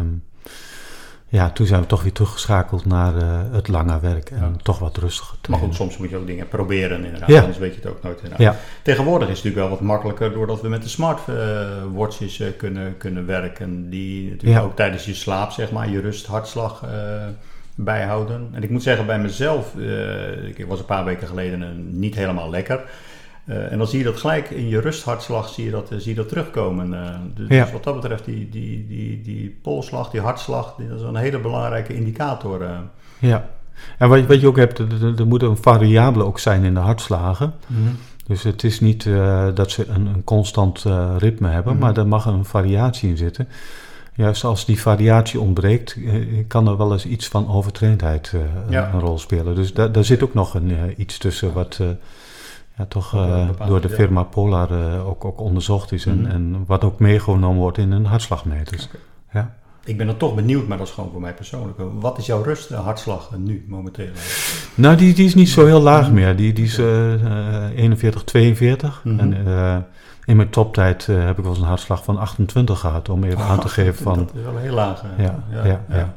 [1.28, 4.52] ja, toen zijn we toch weer teruggeschakeld naar uh, het lange werk en ja.
[4.64, 5.38] toch wat rustiger.
[5.50, 7.40] Maar goed, soms moet je ook dingen proberen inderdaad, ja.
[7.40, 8.54] anders weet je het ook nooit inderdaad.
[8.54, 8.60] Ja.
[8.84, 13.90] Tegenwoordig is het natuurlijk wel wat makkelijker doordat we met de smartwatches kunnen, kunnen werken.
[13.90, 16.84] Die natuurlijk ook tijdens je slaap, zeg maar, je rust, hartslag
[17.78, 18.50] bijhouden.
[18.52, 22.16] En ik moet zeggen, bij mezelf, uh, ik was een paar weken geleden uh, niet
[22.16, 22.82] helemaal lekker.
[23.46, 26.16] Uh, en dan zie je dat gelijk in je rusthartslag zie je dat, zie je
[26.16, 26.90] dat terugkomen.
[27.34, 27.64] Dus, ja.
[27.64, 31.16] dus, wat dat betreft, die, die, die, die polsslag, die hartslag, die, dat is een
[31.16, 32.68] hele belangrijke indicator.
[33.20, 33.50] Ja,
[33.98, 36.80] en wat, wat je ook hebt, er, er moet een variabele ook zijn in de
[36.80, 37.54] hartslagen.
[37.68, 37.96] Mm -hmm.
[38.28, 41.88] Dus het is niet uh, dat ze een, een constant uh, ritme hebben, mm -hmm.
[41.88, 43.48] maar er mag een variatie in zitten.
[44.18, 48.34] Juist als die variatie ontbreekt, uh, kan er wel eens iets van overtraindheid
[48.70, 48.94] ja.
[48.94, 49.56] een rol spelen.
[49.56, 51.80] Dus da daar zit ook nog een, iets tussen wat
[52.78, 53.12] ja, toch
[53.68, 56.06] door de firma Polar ook, ook onderzocht is.
[56.06, 56.26] Mm -hmm.
[56.26, 58.86] en, en, wat ook meegenomen wordt in een hartslagmeters.
[58.86, 59.02] Okay.
[59.32, 59.56] Ja.
[59.88, 61.78] Ik ben er toch benieuwd, maar dat is gewoon voor mij persoonlijk.
[62.00, 64.10] Wat is jouw rust, hartslag nu momenteel?
[64.76, 66.36] Nou, die, die is niet zo heel laag meer.
[66.36, 69.02] Die, die is uh, uh, 41, 42.
[69.04, 69.34] Mm -hmm.
[69.34, 69.78] En uh,
[70.26, 73.38] in mijn toptijd uh, heb ik wel eens een hartslag van 28 gehad, om even
[73.38, 74.18] oh, aan te geven van...
[74.18, 75.04] Dat is wel heel laag.
[75.18, 76.14] Ja, ja, ja, ja, ja.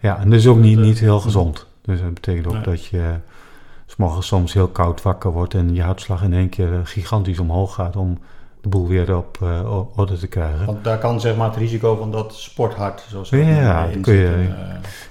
[0.00, 1.66] ja en dat is ook niet, niet heel gezond.
[1.82, 2.62] Dus dat betekent ook nee.
[2.62, 3.14] dat je
[4.00, 7.96] morgens soms heel koud wakker wordt en je hartslag in één keer gigantisch omhoog gaat
[7.96, 8.18] om
[8.60, 10.66] de boel weer op uh, orde te krijgen.
[10.66, 14.14] Want daar kan zeg maar het risico van dat sporthart, zoals Ja, ja dan kun
[14.14, 14.54] je, uh,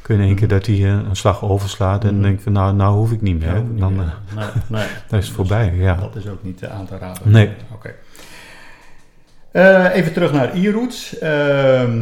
[0.02, 2.22] kun je in één keer dat hij een slag overslaat en mm.
[2.22, 3.56] denkt van nou, nou hoef ik niet meer.
[3.56, 4.14] Ja, niet dan, meer.
[4.36, 4.88] Nee, nee.
[5.10, 5.96] dan is het voorbij, ja.
[5.96, 7.32] Dat is ook niet aan te raden.
[7.32, 7.50] Nee.
[7.74, 7.94] Oké.
[9.52, 9.92] Okay.
[9.92, 11.18] Even terug naar e-roots.
[11.18, 12.02] Ehm,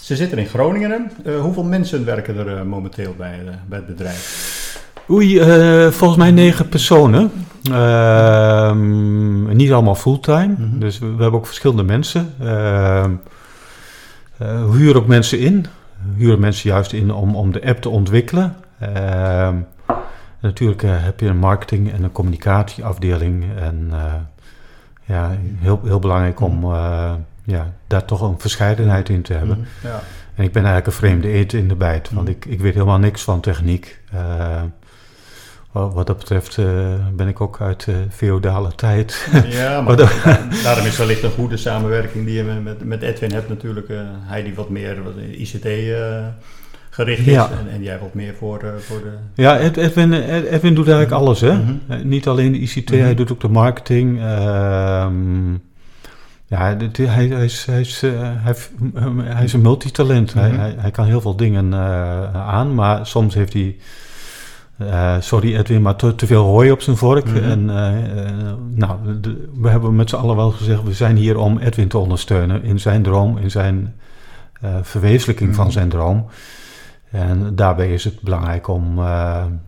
[0.00, 1.10] ze zitten in Groningen.
[1.40, 4.61] hoeveel mensen werken er momenteel bij, bij het bedrijf?
[5.10, 7.32] Oei, uh, volgens mij negen personen.
[7.70, 8.72] Uh,
[9.54, 10.46] niet allemaal fulltime.
[10.46, 10.80] Mm -hmm.
[10.80, 12.34] Dus we, we, hebben ook verschillende mensen.
[12.42, 13.04] Uh,
[14.72, 15.66] huren ook mensen in.
[16.16, 18.56] Huren mensen juist in om, om de app te ontwikkelen.
[18.78, 19.54] Ehm,
[20.40, 23.44] natuurlijk heb je een marketing- en een communicatieafdeling.
[23.56, 23.90] En
[25.04, 27.14] ja, heel, heel belangrijk om mhm.
[27.44, 29.56] ja, daar toch een verscheidenheid in te hebben.
[29.58, 29.90] Mm -hmm.
[29.90, 30.00] ja.
[30.34, 32.10] En ik ben eigenlijk een vreemde eet in de bijt.
[32.12, 32.36] Want mhm.
[32.36, 34.00] ik, ik weet helemaal niks van techniek.
[35.72, 36.66] Wat dat betreft uh,
[37.12, 39.28] ben ik ook uit de feodale tijd.
[39.48, 39.96] Ja, maar
[40.64, 43.88] daarom is wellicht een goede samenwerking die je met, met Edwin hebt natuurlijk.
[43.88, 46.26] Uh, hij die wat meer wat ICT uh,
[46.90, 47.50] gericht is ja.
[47.50, 49.42] en, en, jij wat meer voor, voor de...
[49.42, 51.40] Ja, Edwin, Edwin doet eigenlijk alles.
[51.40, 51.52] Hè?
[51.52, 52.08] Mm -hmm.
[52.08, 53.04] niet alleen ICT, mm -hmm.
[53.04, 54.18] hij doet ook de marketing.
[54.18, 55.62] Um,
[56.46, 58.54] ja, hij, hij, is, hij, is, hij,
[59.24, 60.34] hij is een multitalent.
[60.34, 60.50] Mm -hmm.
[60.50, 61.74] hij, hij, hij, kan heel veel dingen
[62.34, 63.76] aan, maar soms heeft hij
[64.86, 67.26] uh, sorry Edwin, maar te, te, veel hooi op zijn vork.
[67.26, 67.50] Mm -hmm.
[67.50, 71.58] En uh, nou, de, we hebben met z'n allen wel gezegd, we zijn hier om
[71.58, 73.94] Edwin te ondersteunen in zijn droom, in zijn
[74.64, 75.64] uh, verwezenlijking mm -hmm.
[75.64, 76.26] van zijn droom.
[77.10, 78.98] En daarbij is het belangrijk om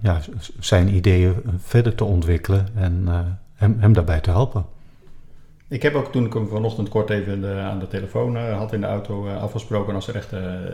[0.01, 0.21] ja,
[0.59, 3.09] zijn ideeën verder te ontwikkelen en
[3.55, 4.65] hem, hem daarbij te helpen.
[5.69, 8.73] Ik heb ook toen ik hem vanochtend kort even de, aan de telefoon uh, had
[8.73, 9.95] in de auto uh, afgesproken.
[9.95, 10.33] Als er echt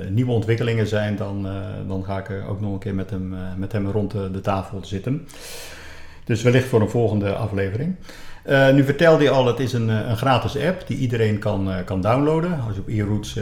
[0.09, 1.49] nieuwe ontwikkelingen zijn, dan,
[1.87, 4.85] dan ga ik ook nog een keer met hem, met hem rond de, de, tafel
[4.85, 5.27] zitten.
[6.25, 7.95] Dus wellicht voor een volgende aflevering.
[8.73, 12.61] nu vertelde je al, het is een, een gratis app die iedereen kan, kan downloaden.
[12.67, 13.39] Als je op e-roots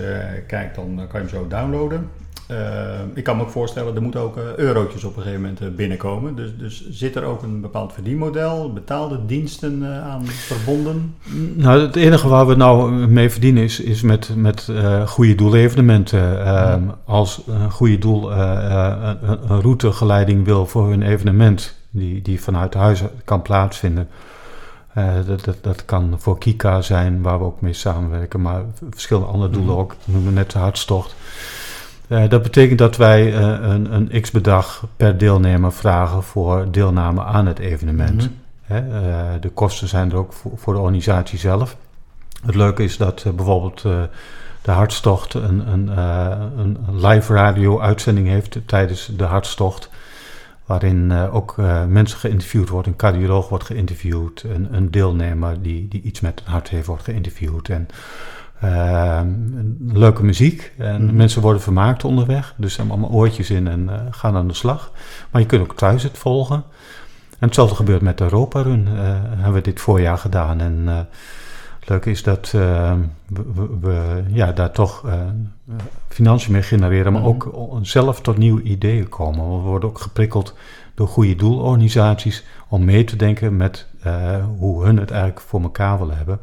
[0.46, 2.10] kijkt, dan kan je hem zo downloaden.
[2.50, 2.56] Uh,
[3.14, 5.68] ik kan me ook voorstellen, er moeten ook uh, eurotjes op een gegeven moment uh,
[5.68, 6.36] binnenkomen.
[6.36, 11.14] Dus, dus zit er ook een bepaald verdienmodel, betaalde diensten aan verbonden?
[11.54, 14.68] Nou, het enige waar we nou mee verdienen is, is met, met
[15.06, 16.44] goede doelevenementen.
[16.44, 16.98] Ehm, ja.
[17.04, 23.02] Als een goede doel een, een routegeleiding wil voor hun evenement, die, die vanuit huis
[23.24, 24.08] kan plaatsvinden.
[25.26, 29.50] dat, dat, dat kan voor Kika zijn, waar we ook mee samenwerken, maar verschillende andere
[29.52, 29.96] doelen ook.
[30.04, 31.14] We noemen net de hartstocht.
[32.08, 37.46] Uh, dat betekent dat wij uh, een, een x-bedrag per deelnemer vragen voor deelname aan
[37.46, 38.12] het evenement.
[38.12, 38.36] Mm -hmm.
[38.62, 41.76] Hè, uh, de kosten zijn er ook voor, voor, de organisatie zelf.
[42.46, 43.82] Het leuke is dat bijvoorbeeld
[44.62, 45.98] de Hartstocht een, een,
[46.58, 49.90] een live radio-uitzending heeft tijdens de Hartstocht.
[50.64, 51.56] Waarin ook
[51.88, 56.48] mensen geïnterviewd worden, een cardioloog wordt geïnterviewd, een, een deelnemer die, die iets met het
[56.48, 57.68] hart heeft wordt geïnterviewd.
[57.68, 57.88] En
[58.64, 59.20] uh,
[59.92, 61.16] leuke muziek en mm.
[61.16, 62.54] mensen worden vermaakt onderweg.
[62.56, 64.92] Dus ze hebben allemaal oortjes in en uh, gaan aan de slag.
[65.30, 66.62] Maar je kunt ook thuis het volgen.
[67.30, 68.86] En hetzelfde gebeurt met de Europa Run.
[68.86, 70.60] Uh, hebben we dit voorjaar gedaan.
[70.60, 70.86] En
[71.78, 75.04] het leuke is dat we, we, we, ja, daar toch
[76.08, 77.26] financiën mee genereren, maar mm.
[77.26, 79.44] ook zelf tot nieuwe ideeën komen.
[79.44, 80.54] We worden ook geprikkeld
[80.94, 83.86] door goede doelorganisaties om mee te denken met
[84.58, 86.40] hoe hun het eigenlijk voor elkaar willen hebben.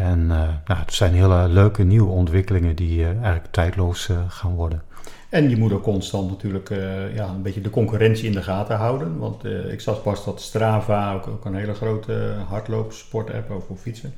[0.00, 0.28] En uh,
[0.66, 4.82] nou, het zijn hele leuke nieuwe ontwikkelingen die uh, eigenlijk tijdloos uh, gaan worden.
[5.28, 6.68] En je moet ook constant natuurlijk
[7.14, 9.18] ja, een beetje de concurrentie in de gaten houden.
[9.18, 14.14] Want ik zag pas dat Strava, ook, een hele grote hardloopsport-app, voor fietsen.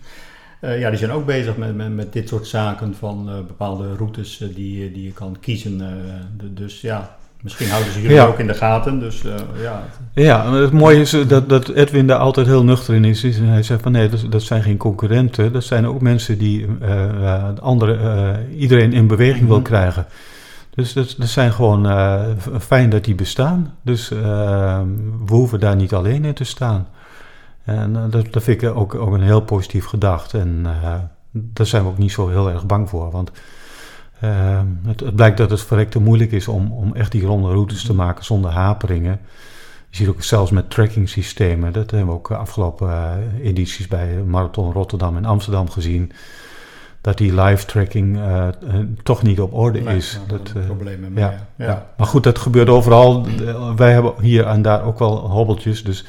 [0.61, 4.92] ja, die zijn ook bezig met, met, met dit soort zaken van bepaalde routes die,
[4.92, 5.81] die je kan kiezen.
[6.55, 8.27] Dus ja, Misschien houden ze jullie ja.
[8.27, 8.99] ook in de gaten.
[8.99, 9.83] Dus, uh, ja.
[10.15, 13.25] ja, het mooie is eh, dat, dat Edwin daar altijd heel nuchter in is.
[13.25, 15.53] En hij zegt van nee, dat, dat zijn geen concurrenten.
[15.53, 19.49] Dat zijn ook mensen die uh, andere, uh, iedereen in beweging mm -hmm.
[19.49, 19.67] wil mhm.
[19.67, 20.07] krijgen.
[20.75, 21.87] Dus dat, dat zijn gewoon
[22.61, 23.75] fijn dat die bestaan.
[23.83, 26.87] Dus we hoeven daar niet alleen in te staan.
[27.65, 30.35] En dat, dat vind ik ook, ook een heel positief gedacht.
[30.35, 30.67] En
[31.31, 33.11] daar zijn we ook niet zo heel erg bang voor.
[33.11, 33.31] Want
[34.87, 37.95] het, het, blijkt dat het verrekte moeilijk is om, om echt die ronde routes te
[37.95, 39.21] maken zonder haperingen.
[39.89, 42.91] Je ziet ook zelfs met tracking systemen, dat hebben we ook afgelopen
[43.43, 46.13] edities bij Marathon Rotterdam en Amsterdam gezien
[47.03, 48.49] dat die live tracking uh,
[49.03, 50.21] toch niet op orde is.
[50.27, 51.65] dat, uh, problemen ja, ja.
[51.67, 53.27] ja, Maar goed, dat gebeurt overal.
[53.77, 55.85] wij hebben hier en daar ook wel hobbeltjes.
[55.85, 56.05] Dus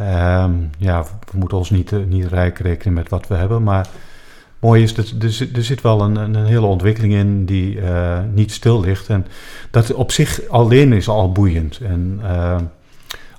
[0.00, 3.62] um, ja, we moeten ons niet, niet rijk rekenen met wat we hebben.
[3.62, 3.88] Maar
[4.58, 8.52] mooi is dat er, er zit wel een, een hele ontwikkeling in die uh, niet
[8.52, 9.08] stil ligt.
[9.08, 9.26] En
[9.70, 11.78] dat op zich alleen is al boeiend.
[11.78, 12.64] En ehm,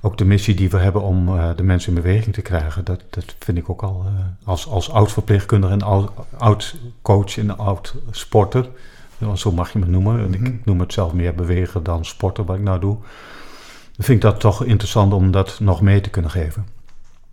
[0.01, 3.01] ook de missie die we hebben om uh, de mensen in beweging te krijgen, dat,
[3.09, 4.05] dat vind ik ook al
[4.43, 8.69] als, als oud verpleegkundige en oud, oud coach en oud sporter,
[9.35, 10.19] zo mag je me noemen.
[10.19, 10.33] -hmm.
[10.33, 10.51] Ik mhm.
[10.63, 12.97] noem het zelf meer bewegen dan sporten, wat ik nou doe.
[13.97, 16.78] Vind ik dat toch interessant om dat nog mee te kunnen geven.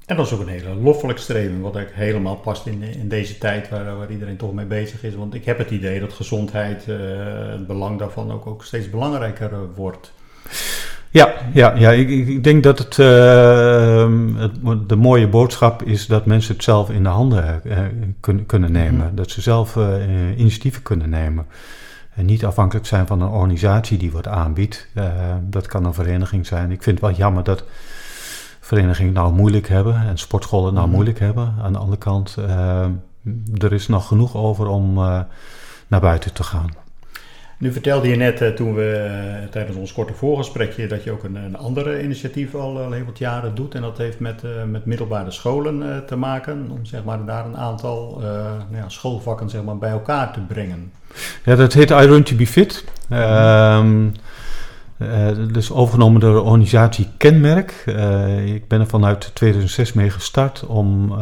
[0.06, 3.38] En dat is ook een hele loffelijk streven, wat ook helemaal past in, in deze
[3.38, 5.14] tijd waar, waar iedereen toch mee bezig is.
[5.14, 6.96] Want ik heb het idee dat gezondheid, uh,
[7.50, 10.12] het belang daarvan ook, ook steeds belangrijker wordt.
[11.10, 16.26] Ja, ja, ja ik, ik denk dat het, uh, het, de mooie boodschap is dat
[16.26, 17.78] mensen het zelf in de handen uh,
[18.20, 19.06] kun, kunnen nemen.
[19.06, 19.14] Mhm.
[19.14, 19.76] Dat ze zelf
[20.36, 21.46] initiatieven kunnen nemen.
[22.14, 24.88] En niet afhankelijk zijn van een organisatie die wat aanbiedt.
[25.40, 26.70] dat kan een vereniging zijn.
[26.70, 27.64] Ik vind het wel jammer dat
[28.66, 30.94] verenigingen nou moeilijk hebben en sportscholen nou mhm.
[30.94, 31.55] moeilijk hebben.
[31.62, 32.37] Aan de andere kant,
[33.59, 34.94] er is nog genoeg over om
[35.87, 36.85] naar buiten te gaan.
[37.59, 41.35] Nu vertelde je net uh, toen we tijdens ons korte voorgesprekje dat je ook een,
[41.35, 43.74] een andere initiatief al, al heel wat jaren doet.
[43.74, 46.68] En dat heeft met, met middelbare scholen te maken.
[46.70, 48.18] Om zeg maar, daar een aantal
[48.70, 50.92] nou ja, schoolvakken zeg maar, bij elkaar te brengen.
[51.44, 52.85] Ja, dat heet I Run To Be Fit.
[53.11, 54.12] Um,
[55.37, 57.85] dat is overgenomen door de organisatie Kenmerk.
[58.44, 61.12] ik ben er vanuit 2006 mee gestart om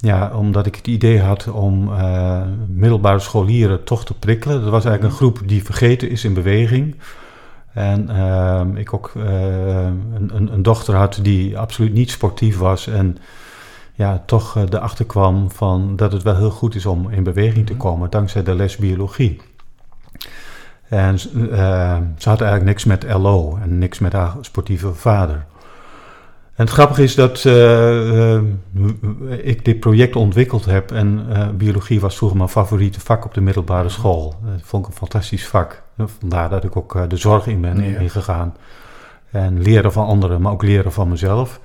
[0.00, 4.60] ja, omdat ik het idee had om uh, middelbare scholieren toch te prikkelen.
[4.60, 6.96] Dat was eigenlijk een groep die vergeten is in beweging.
[7.72, 9.24] En uh, ik ook uh,
[10.14, 12.86] een, een, dochter had die absoluut niet sportief was.
[12.86, 13.16] En
[13.94, 17.72] ja, toch erachter kwam van dat het wel heel goed is om in beweging te
[17.72, 17.82] mhm.
[17.82, 19.40] komen, dankzij de les biologie.
[20.90, 25.44] En ze had eigenlijk niks met LO en niks met haar sportieve vader.
[26.54, 28.40] En het grappige is dat uh, uh,
[29.42, 33.40] ik dit project ontwikkeld heb en uh, biologie was vroeger mijn favoriete vak op de
[33.40, 34.34] middelbare school.
[34.44, 35.82] Dat vond ik een fantastisch vak.
[36.18, 37.98] Vandaar dat ik ook de zorg in ben ja.
[37.98, 38.56] ingegaan.
[39.30, 41.60] En leren van anderen, maar ook leren van mezelf.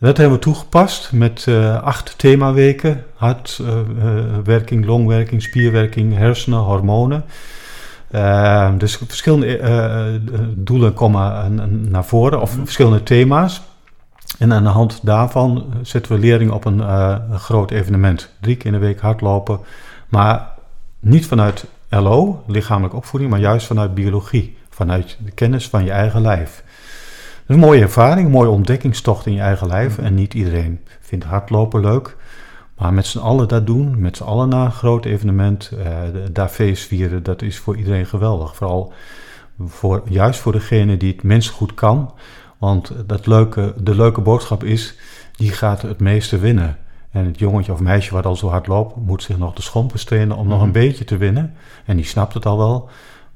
[0.00, 1.46] Dat hebben we toegepast met
[1.82, 3.04] acht themaweken.
[3.14, 7.24] Hartwerking, longwerking, spierwerking, hersenen, hormonen.
[8.78, 10.20] Dus verschillende
[10.56, 12.64] doelen komen naar voren, of mhm.
[12.64, 13.62] verschillende thema's.
[14.38, 18.30] En aan de hand daarvan zetten we leerlingen op een, uh, een, groot evenement.
[18.40, 19.60] Drie keer in de week hardlopen.
[20.08, 20.48] Maar
[21.00, 24.56] niet vanuit LO, lichamelijke opvoeding, maar juist vanuit biologie.
[24.70, 26.62] Vanuit de kennis van je eigen lijf.
[26.64, 29.98] Dat is een mooie ervaring, een mooie ontdekkingstocht in je eigen lijf.
[29.98, 32.16] En niet iedereen vindt hardlopen leuk.
[32.78, 35.98] Maar met z'n allen dat doen, met z'n allen naar een groot evenement, uh,
[36.32, 38.56] daar feest vieren, dat is voor iedereen geweldig.
[38.56, 38.92] Vooral
[39.58, 42.12] voor, juist voor degene die het mens goed kan
[42.58, 44.94] want dat leuke, de leuke boodschap is,
[45.36, 46.76] die gaat het meeste winnen.
[47.10, 50.04] En het jongetje of meisje wat al zo hard loopt, moet zich nog de schompers
[50.04, 50.78] trainen om nog een mhm.
[50.78, 51.54] beetje te winnen.
[51.84, 52.88] En die snapt het al wel.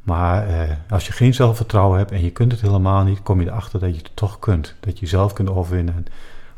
[0.02, 3.46] Maar eh, als je geen zelfvertrouwen hebt en je kunt het helemaal niet, kom je
[3.46, 4.74] erachter dat je het toch kunt.
[4.80, 6.04] Dat je zelf kunt overwinnen en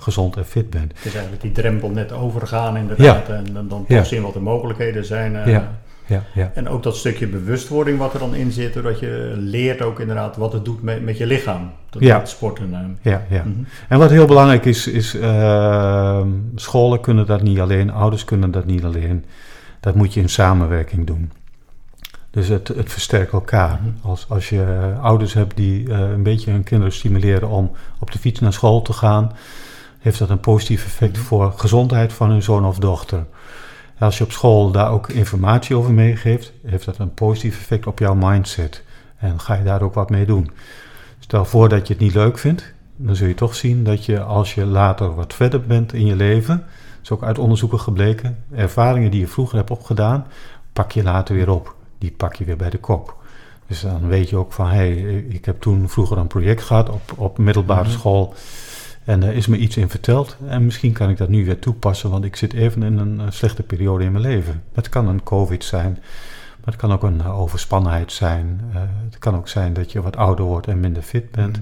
[0.03, 0.93] gezond en fit bent.
[0.95, 3.27] Het is eigenlijk die drempel net overgaan inderdaad.
[3.27, 3.35] Ja.
[3.35, 4.05] En dan, dan ja.
[4.05, 5.35] zien wat de mogelijkheden zijn.
[5.35, 6.51] Uh, ja ja, ja.
[6.55, 10.37] En ook dat stukje bewustwording wat er dan in zit, doordat je leert ook inderdaad
[10.37, 11.71] wat het doet met, met je lichaam.
[11.91, 12.25] Dat ja.
[12.25, 12.71] sporten.
[12.71, 12.79] Uh.
[13.13, 13.43] Ja, ja.
[13.43, 13.63] Mhm.
[13.89, 16.23] En wat heel belangrijk is, is uh,
[16.55, 19.25] scholen kunnen dat niet alleen, ouders kunnen dat niet alleen.
[19.81, 21.31] Dat moet je in samenwerking doen.
[22.31, 23.81] Dus het, het versterkt elkaar.
[23.83, 24.09] Mhm.
[24.09, 28.19] als, als je ouders hebt die uh, een beetje hun kinderen stimuleren om op de
[28.19, 29.33] fiets naar school te gaan,
[30.03, 31.27] heeft dat een positief effect mhm.
[31.27, 33.27] voor gezondheid van hun zoon of dochter.
[33.99, 37.99] Als je op school daar ook informatie over meegeeft, heeft dat een positief effect op
[37.99, 38.83] jouw mindset.
[39.17, 40.51] En ga je daar ook wat mee doen.
[41.19, 44.23] Stel voor dat je het niet leuk vindt, dan zul je toch zien dat je
[44.23, 48.45] als je later wat verder bent in je leven, dat is ook uit onderzoeken gebleken,
[48.55, 50.27] ervaringen die je vroeger hebt opgedaan,
[50.73, 51.75] pak je later weer op.
[51.99, 53.17] Die pak je weer bij de kop.
[53.67, 56.89] Dus dan weet je ook van, hé, hey, ik heb toen vroeger een project gehad
[56.89, 57.93] op, op middelbare mhm.
[57.93, 58.35] school.
[59.05, 62.11] En er is me iets in verteld en misschien kan ik dat nu weer toepassen,
[62.11, 64.63] want ik zit even in een slechte periode in mijn leven.
[64.73, 65.93] Het kan een COVID zijn,
[66.57, 68.61] maar het kan ook een overspannenheid zijn.
[68.71, 71.61] Uh, het kan ook zijn dat je wat ouder wordt en minder fit bent.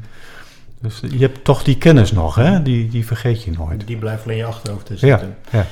[0.80, 2.62] Dus je hebt toch die kennis nog, hè?
[2.62, 3.86] Die, die vergeet je nooit.
[3.86, 5.08] Die blijft alleen je achterhoofd zitten.
[5.08, 5.20] Ja,
[5.50, 5.66] ja.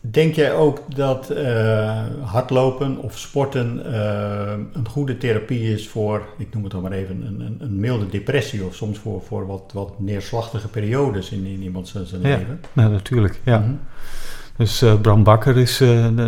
[0.00, 6.54] Denk jij ook dat uh, hardlopen of sporten uh, een goede therapie is voor, ik
[6.54, 9.70] noem het dan maar even, een, een, een milde depressie of soms voor, voor wat,
[9.74, 12.60] wat neerslachtige periodes in, in iemand zijn, zijn ja, leven?
[12.72, 13.58] Nou, natuurlijk, ja.
[13.58, 13.80] Mm -hmm.
[14.56, 15.78] Dus uh, Bram Bakker is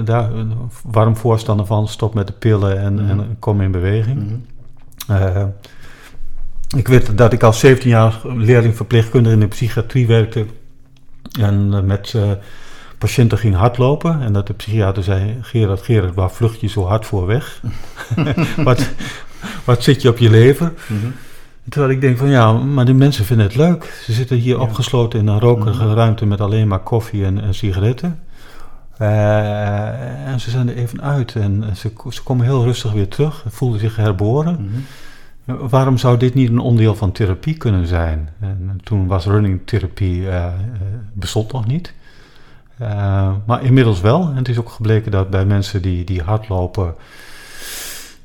[0.05, 0.53] daar een
[0.85, 1.89] warm voorstander van.
[1.89, 3.21] Stop met de pillen en, mm -hmm.
[3.21, 4.19] en kom in beweging.
[4.19, 4.45] Mm
[5.07, 5.53] -hmm.
[6.77, 10.47] ik weet dat ik als 17 jaar leerling verpleegkundige in de psychiatrie werkte.
[11.41, 12.15] En met
[13.01, 17.07] patiënten ging hardlopen en dat de psychiater zei: Gerard, Gerard, waar vlucht je zo hard
[17.07, 17.63] voor weg?
[18.69, 18.91] wat,
[19.65, 20.73] wat zit je op je lever?
[20.87, 21.13] Mm -hmm.
[21.69, 24.01] Terwijl ik denk van ja, maar die mensen vinden het leuk.
[24.05, 24.63] Ze zitten hier ja.
[24.63, 25.97] opgesloten in een rokerige mm -hmm.
[25.97, 28.19] ruimte met alleen maar koffie en, en sigaretten.
[29.01, 33.45] Uh, en ze zijn er even uit en ze, ze komen heel rustig weer terug,
[33.49, 34.57] voelden zich herboren.
[34.61, 35.69] Mm -hmm.
[35.69, 38.29] Waarom zou dit niet een onderdeel van therapie kunnen zijn?
[38.41, 40.47] En toen was running therapie uh,
[41.13, 41.95] bestond nog niet.
[42.83, 44.29] Uh, maar inmiddels wel.
[44.29, 46.95] En het is ook gebleken dat bij mensen die, die hardlopen.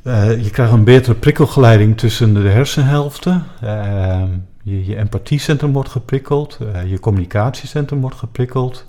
[0.04, 3.44] Uh, je krijgt een betere prikkelgeleiding tussen de hersenhelften.
[3.64, 4.24] Uh,
[4.64, 6.58] je, je empathiecentrum wordt geprikkeld.
[6.88, 8.86] je communicatiecentrum wordt geprikkeld.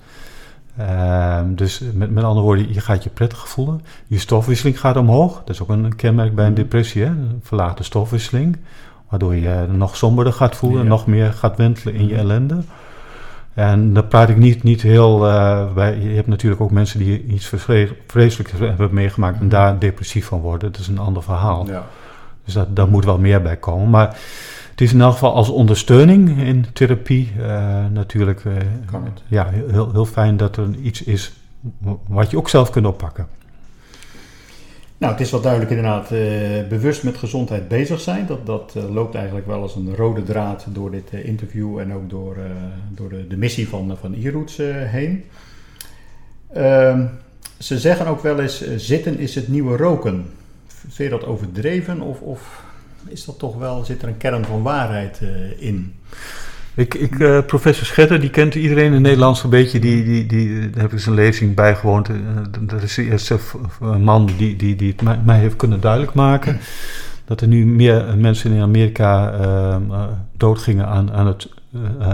[1.45, 3.81] dus met, met andere woorden, je gaat je prettig voelen.
[4.07, 5.37] Je stofwisseling gaat omhoog.
[5.37, 7.03] Dat is ook een kenmerk bij een depressie.
[7.03, 7.09] Hè?
[7.09, 8.57] Een verlaagde stofwisseling.
[9.09, 10.81] Waardoor je nog somberder gaat voelen.
[10.81, 12.61] En nog meer gaat wentelen in je ellende.
[13.57, 15.27] En dan praat ik niet, niet heel.
[15.27, 17.53] Uh, bij, je hebt natuurlijk ook mensen die iets
[18.07, 20.71] vreselijks hebben meegemaakt en daar depressief van worden.
[20.71, 21.67] Dat is een ander verhaal.
[21.67, 21.85] Ja.
[22.45, 23.89] Dus dat, daar moet wel meer bij komen.
[23.89, 24.07] Maar
[24.71, 27.45] het is in elk geval als ondersteuning in therapie uh,
[27.91, 28.43] natuurlijk.
[28.43, 28.53] Uh,
[28.91, 29.23] het.
[29.27, 31.33] Ja, heel, heel fijn dat er iets is
[32.07, 33.27] wat je ook zelf kunt oppakken.
[34.97, 38.25] Nou, het is wel duidelijk inderdaad uh, bewust met gezondheid bezig zijn.
[38.25, 41.93] Dat, dat uh, loopt eigenlijk wel als een rode draad door dit uh, interview en
[41.93, 42.37] ook door,
[42.89, 45.23] door de, de, missie van, van e-roots heen.
[46.53, 47.05] Ehm,
[47.59, 50.25] ze zeggen ook wel eens, zitten is het nieuwe roken.
[50.67, 52.63] Vind je dat overdreven of, of
[53.07, 55.21] is dat toch wel, zit er een kern van waarheid
[55.57, 55.93] in?
[56.77, 59.79] Ik, ik uh, professor Schetter, die kent iedereen in Nederland een beetje.
[59.79, 62.09] Die, die, die, daar heb ik zijn lezing bijgewoond.
[62.59, 63.37] Dat is de eerste
[63.99, 66.59] man die, die, die het mij, mij heeft kunnen duidelijk maken.
[67.25, 70.03] Dat er nu meer mensen in Amerika uh,
[70.37, 71.49] doodgingen aan, aan het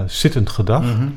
[0.05, 0.83] zittend gedag.
[0.83, 1.13] Mm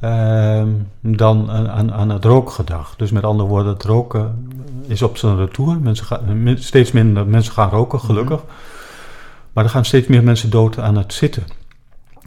[0.00, 0.86] -hmm.
[1.16, 2.94] dan aan, aan het rookgedag.
[2.96, 4.52] Dus met andere woorden, het roken
[4.86, 5.78] is op zijn retour.
[5.80, 8.40] Mensen gaan, steeds minder mensen gaan roken, gelukkig.
[8.40, 8.68] Mm -hmm.
[9.52, 11.42] Maar er gaan steeds meer mensen dood aan het zitten.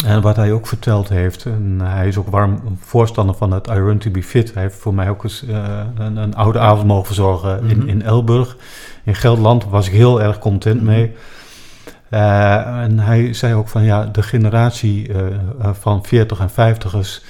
[0.05, 3.73] En wat hij ook verteld heeft, en hij is ook warm voorstander van het I
[3.73, 4.53] Run to be Fit.
[4.53, 7.81] Hij heeft voor mij ook eens uh, een, een, oude avond mogen verzorgen mm -hmm.
[7.81, 8.57] in, in Elburg.
[9.03, 10.95] In Gelderland was ik heel erg content mm -hmm.
[10.95, 11.11] mee.
[12.09, 15.19] Uh, en hij zei ook van ja, de generatie uh,
[15.73, 17.23] van 40 en 50ers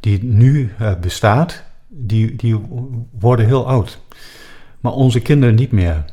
[0.00, 2.60] die nu bestaat, die, die
[3.18, 3.98] worden heel oud.
[4.80, 6.04] Maar onze kinderen niet meer.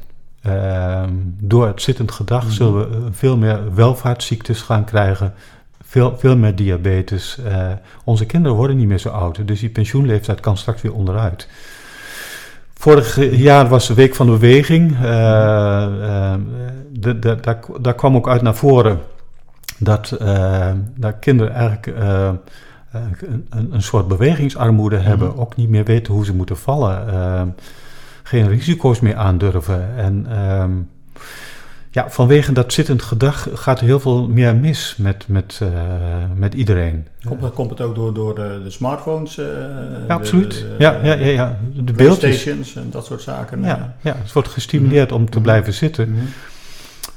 [1.40, 2.56] door het zittend gedrag mm -hmm.
[2.56, 5.34] zullen we veel meer welvaartsziektes gaan krijgen
[5.88, 7.38] veel, veel meer diabetes.
[7.48, 7.72] Uh,
[8.04, 11.48] onze kinderen worden niet meer zo oud, dus die pensioenleeftijd kan straks weer onderuit.
[12.74, 14.92] Vorig jaar was de Week van de Beweging.
[14.92, 16.34] Uh, uh,
[16.92, 19.00] de, de, daar, daar, kwam ook uit naar voren
[19.78, 20.18] dat,
[20.96, 21.86] dat kinderen eigenlijk
[23.50, 25.40] een, een, soort bewegingsarmoede hebben, mm.
[25.40, 27.56] ook niet meer weten hoe ze moeten vallen,
[28.24, 29.96] geen risico's meer aandurven.
[29.98, 30.72] En ehm,
[31.92, 35.70] ja, vanwege dat zittend gedrag gaat er heel veel meer mis met, met, uh,
[36.36, 37.08] met iedereen.
[37.26, 39.38] Komt, komt het ook door, door de, de smartphones?
[39.38, 39.46] Uh,
[40.08, 40.52] ja, absoluut.
[40.52, 41.58] De, de, ja, ja, ja, ja.
[41.74, 43.64] De Playstations en dat soort zaken.
[43.64, 46.06] Ja, ja het wordt gestimuleerd om te blijven zitten.
[46.06, 46.28] -hmm.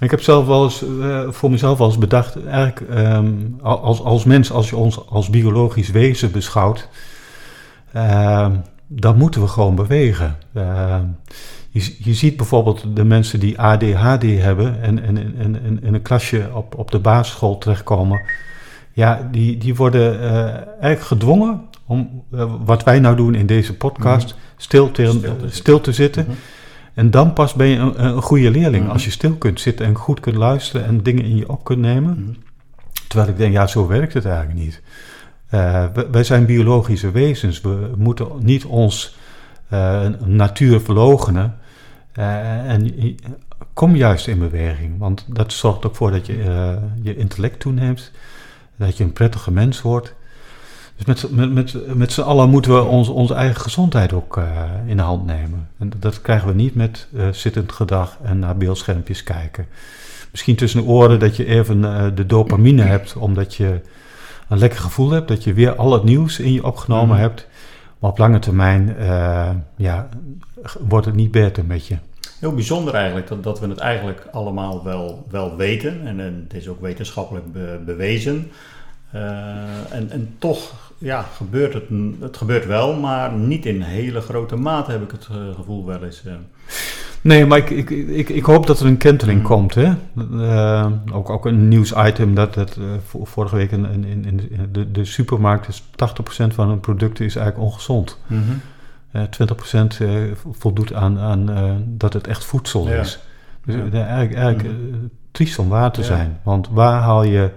[0.01, 4.25] Ik heb zelf wel eens, uh, voor mezelf wel eens bedacht, eigenlijk um, als, als
[4.25, 6.89] mens, als je ons als biologisch wezen beschouwt,
[7.97, 8.47] uh,
[8.87, 10.37] dan moeten we gewoon bewegen.
[11.73, 16.51] Je, je ziet bijvoorbeeld de mensen die ADHD hebben en, en, en, in een klasje
[16.53, 18.21] op, op de basisschool terechtkomen.
[18.93, 23.77] Ja, die, die worden uh, eigenlijk gedwongen om uh, wat wij nou doen in deze
[23.77, 24.41] podcast, mm -hmm.
[24.57, 26.23] stil, te, stil, te stil te zitten.
[26.23, 26.39] Mm -hmm.
[26.95, 28.75] En dan pas ben je een, een goede leerling.
[28.75, 28.91] Mm -hmm.
[28.91, 31.81] Als je stil kunt zitten en goed kunt luisteren en dingen in je op kunt
[31.81, 32.37] nemen.
[33.09, 34.83] Terwijl ik denk, ja, zo werkt het eigenlijk niet.
[35.55, 37.61] Uh, wij zijn biologische wezens.
[37.61, 39.17] We moeten niet ons
[40.25, 41.60] natuur verlogenen.
[42.19, 42.95] Uh, en
[43.75, 48.11] kom juist in beweging, want dat zorgt ook voor dat je uh, je intellect toeneemt,
[48.77, 50.15] dat je een prettige mens wordt.
[50.97, 54.45] Dus met, met, met, met z'n allen moeten we ons, onze eigen gezondheid ook uh,
[54.87, 55.69] in de hand nemen.
[55.79, 59.67] En dat krijgen we niet met zittend gedrag en naar beeldschermpjes kijken.
[60.31, 61.81] misschien tussen de oren dat je even
[62.15, 63.81] de dopamine hebt, omdat je
[64.49, 67.21] een lekker gevoel hebt, dat je weer al het nieuws in je opgenomen Mhm.
[67.21, 67.47] hebt.
[68.01, 68.97] Maar op lange termijn
[69.77, 70.09] ja,
[70.89, 71.97] wordt het niet beter met je.
[72.39, 76.07] Heel bijzonder eigenlijk dat, dat we het eigenlijk allemaal wel, wel weten.
[76.07, 78.51] En, en het is ook wetenschappelijk be- bewezen.
[79.15, 81.85] Uh, en, en toch ja, gebeurt het,
[82.21, 86.05] het gebeurt wel, maar niet in hele grote mate heb ik het uh, gevoel wel
[86.05, 86.23] eens.
[87.21, 89.45] Nee, maar ik, ik, ik, ik, hoop dat er een kenteling mm.
[89.47, 89.75] komt.
[89.75, 89.93] Hè?
[90.33, 92.79] Uh, ook, ook een nieuwsitem dat, dat
[93.23, 97.71] vorige week in, in, in de, de supermarkt is 80% van hun producten is eigenlijk
[97.71, 98.19] ongezond.
[98.27, 98.61] Mm -hmm.
[99.13, 99.23] Uh,
[99.95, 103.01] 20% uh, voldoet aan, aan uh, dat het echt voedsel ja.
[103.01, 103.19] is.
[103.65, 103.81] Dus ja.
[103.81, 105.11] eigenlijk, eigenlijk Mm.
[105.31, 106.07] triest om waar te Ja.
[106.07, 106.39] zijn.
[106.43, 107.51] Want waar haal je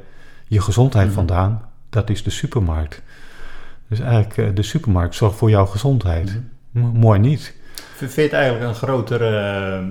[0.48, 1.16] je gezondheid Mhm.
[1.16, 1.62] vandaan?
[1.90, 3.02] Dat is de supermarkt.
[3.88, 6.40] Dus eigenlijk de supermarkt zorgt voor jouw gezondheid.
[6.72, 6.86] Mhm.
[6.86, 7.56] Mooi niet.
[8.10, 9.84] Vind je het eigenlijk een groter eh,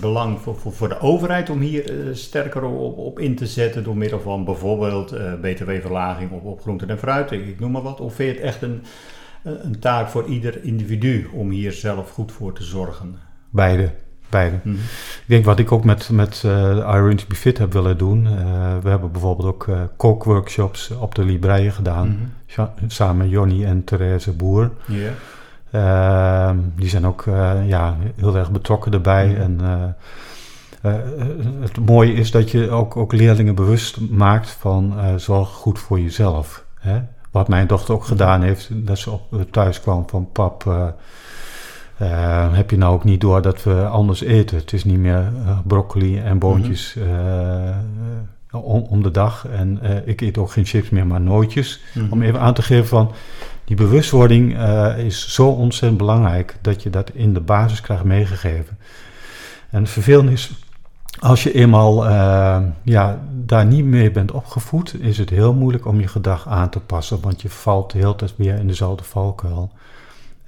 [0.00, 3.84] belang voor, voor, voor de overheid om hier eh, sterker op, op in te zetten
[3.84, 7.82] door middel van bijvoorbeeld eh, btw-verlaging op, op groenten en fruit, ik, ik noem maar
[7.82, 8.00] wat?
[8.00, 8.82] Of vind je het echt een,
[9.42, 13.18] een taak voor ieder individu om hier zelf goed voor te zorgen?
[13.50, 13.90] Beide.
[14.28, 14.58] Beide.
[14.62, 14.74] Mhm.
[14.74, 18.22] Ik denk wat ik ook met, met uh, Iron to be Fit heb willen doen.
[18.82, 22.30] We hebben bijvoorbeeld ook kookworkshops op de Libreien gedaan.
[22.46, 22.66] Mhm.
[22.86, 24.70] Samen Jonny en Therese Boer.
[24.86, 25.10] Ja.
[25.70, 27.24] Ehm, die zijn ook
[27.66, 29.26] ja, heel erg betrokken erbij.
[29.26, 29.40] Mhm.
[29.40, 30.92] En eh,
[31.60, 36.64] het mooie is dat je ook, ook leerlingen bewust maakt van zorg goed voor jezelf.
[36.78, 37.00] Hè?
[37.30, 40.64] Wat mijn dochter ook gedaan heeft, dat ze op, thuis kwam van pap...
[42.52, 44.56] Heb je nou ook niet door dat we anders eten?
[44.56, 45.32] Het is niet meer
[45.64, 47.14] broccoli en boontjes mm -hmm.
[48.52, 49.46] uh, om, om, de dag.
[49.48, 51.80] En ik eet ook geen chips meer, maar nootjes.
[51.94, 52.12] Mm -hmm.
[52.12, 53.12] Om even aan te geven van...
[53.70, 54.58] Die bewustwording
[54.96, 56.56] is zo ontzettend belangrijk...
[56.60, 58.78] dat je dat in de basis krijgt meegegeven.
[59.70, 60.50] En het vervelende is...
[61.20, 62.08] Als je eenmaal
[62.82, 65.00] ja, daar niet mee bent opgevoed...
[65.00, 67.20] is het heel moeilijk om je gedrag aan te passen...
[67.20, 69.70] want je valt de hele tijd weer in dezelfde valkuil...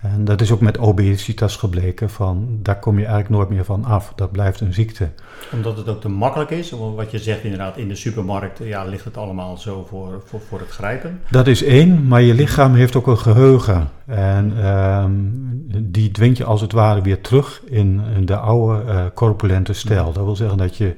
[0.03, 3.85] En dat is ook met obesitas gebleken, van daar kom je eigenlijk nooit meer van
[3.85, 4.13] af.
[4.15, 5.09] Dat blijft een ziekte.
[5.53, 9.05] Omdat het ook te makkelijk is, wat je zegt inderdaad, in de supermarkt ja, ligt
[9.05, 11.21] het allemaal zo voor, voor, voor het grijpen.
[11.31, 13.89] Dat is één, maar je lichaam heeft ook een geheugen.
[14.07, 19.73] En um, die dwingt je als het ware weer terug in, de oude uh, corpulente
[19.73, 20.13] stijl.
[20.13, 20.95] Dat wil zeggen dat je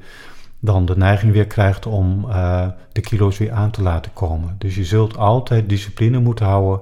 [0.59, 4.55] dan de neiging weer krijgt om uh, de kilo's weer aan te laten komen.
[4.59, 6.81] Dus je zult altijd discipline moeten houden.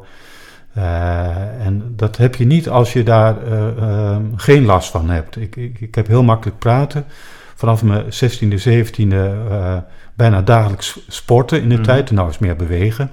[0.77, 5.37] Uh, en dat heb je niet als je daar uh, uh, geen last van hebt.
[5.37, 7.05] Ik, ik, ik, heb heel makkelijk praten.
[7.55, 9.17] Vanaf mijn 16e, 17e
[10.15, 11.85] bijna dagelijks sporten in de Mhm.
[11.85, 12.11] tijd.
[12.11, 13.11] Nou is meer bewegen.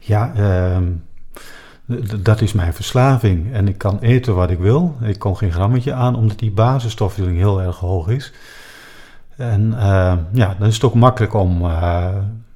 [0.00, 0.84] Ja, ehm,
[2.22, 3.52] dat is mijn verslaving.
[3.52, 4.96] En ik kan eten wat ik wil.
[5.02, 8.32] Ik kom geen grammetje aan, omdat die basisstofwisseling heel erg hoog is.
[9.36, 9.74] En
[10.32, 11.70] ja, dan is het ook makkelijk om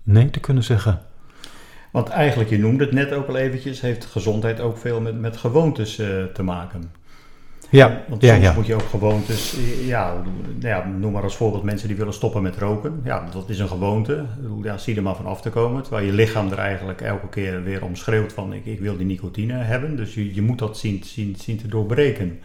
[0.02, 1.00] nee te kunnen zeggen.
[1.97, 5.36] Want eigenlijk, je noemde het net ook al eventjes, heeft gezondheid ook veel met, met
[5.36, 6.90] gewoontes uh, te maken.
[7.70, 8.53] Ja, Want ja, soms ja.
[8.53, 10.22] moet je ook gewoontes, ja,
[10.59, 13.01] ja, noem maar als voorbeeld mensen die willen stoppen met roken.
[13.05, 14.24] Ja, dat is een gewoonte.
[14.62, 15.82] Ja, zie er maar van af te komen.
[15.82, 19.07] Terwijl je lichaam er eigenlijk elke keer weer om schreeuwt van ik, ik wil die
[19.07, 19.97] nicotine hebben.
[19.97, 22.40] Dus je, je moet dat zien, zien, zien te doorbreken.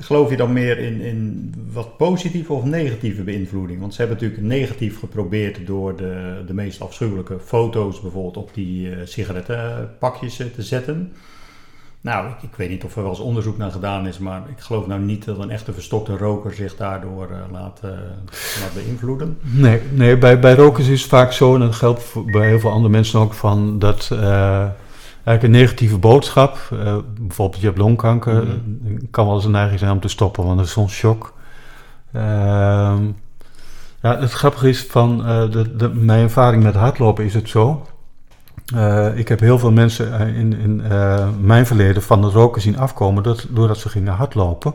[0.00, 3.80] Geloof je dan meer in, in wat positieve of negatieve beïnvloeding?
[3.80, 8.88] Want ze hebben natuurlijk negatief geprobeerd door de, de meest afschuwelijke foto's bijvoorbeeld op die
[8.88, 11.12] uh, sigarettenpakjes uh, te zetten.
[12.00, 14.60] Nou, ik, ik, weet niet of er wel eens onderzoek naar gedaan is, maar ik
[14.60, 17.80] geloof nou niet dat een echte verstokte roker zich daardoor uh, laat,
[18.60, 19.38] laat beïnvloeden.
[19.42, 22.70] Nee, nee bij, bij rokers is het vaak zo, en dat geldt bij heel veel
[22.70, 24.10] andere mensen ook, van dat
[25.24, 26.58] eigenlijk een negatieve boodschap.
[26.72, 29.10] Uh, bijvoorbeeld je hebt longkanker, mm-hmm.
[29.10, 31.32] kan wel eens een neiging zijn om te stoppen, want dat is zo'n shock.
[32.16, 32.22] Uh,
[34.02, 37.86] ja, het grappige is van uh, de, de, mijn ervaring met hardlopen is het zo.
[39.14, 40.82] Ik heb heel veel mensen in, in
[41.40, 44.74] mijn verleden van het roken zien afkomen dat, doordat ze gingen hardlopen.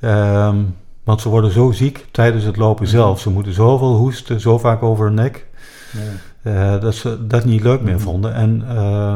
[0.00, 3.00] Um, want ze worden zo ziek tijdens het lopen mm-hmm.
[3.00, 3.20] zelf.
[3.20, 5.46] Ze moeten zoveel hoesten, zo vaak over hun nek.
[5.92, 6.00] Ja.
[6.44, 8.34] Uh, dat ze dat niet leuk meer vonden.
[8.34, 9.14] En uh,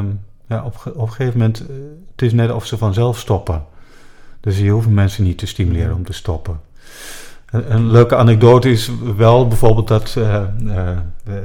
[0.48, 1.66] ja, op, op een gegeven moment, uh,
[2.12, 3.64] het is net of ze vanzelf stoppen.
[4.40, 6.60] Dus je hoeft mensen niet te stimuleren om te stoppen.
[7.50, 10.42] Een, een leuke anekdote is wel bijvoorbeeld dat uh,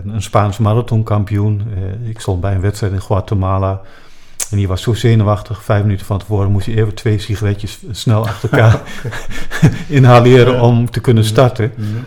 [0.05, 1.61] een Spaans marathonkampioen,
[2.05, 3.81] ik stond bij een wedstrijd in Guatemala
[4.53, 8.27] en die was zo zenuwachtig, vijf minuten van tevoren moest hij even twee sigaretjes snel
[8.27, 8.81] achter elkaar
[9.87, 11.71] inhaleren om te kunnen starten.
[11.75, 12.05] Mm-hmm.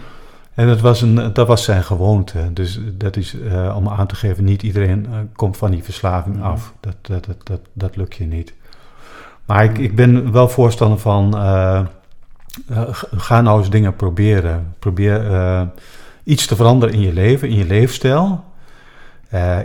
[0.57, 2.53] En dat was, een, dat was zijn gewoonte.
[2.53, 6.37] Dus dat is uh, om aan te geven, niet iedereen uh, komt van die verslaving
[6.37, 6.51] Mm-hmm.
[6.51, 6.73] af.
[6.81, 8.55] Dat, dat, dat, dat, dat lukt je niet.
[9.45, 11.81] Maar ik, ik ben wel voorstander van uh,
[13.17, 14.75] ga nou eens dingen proberen.
[14.79, 15.23] Probeer
[16.25, 18.45] iets te veranderen in je leven, in je leefstijl.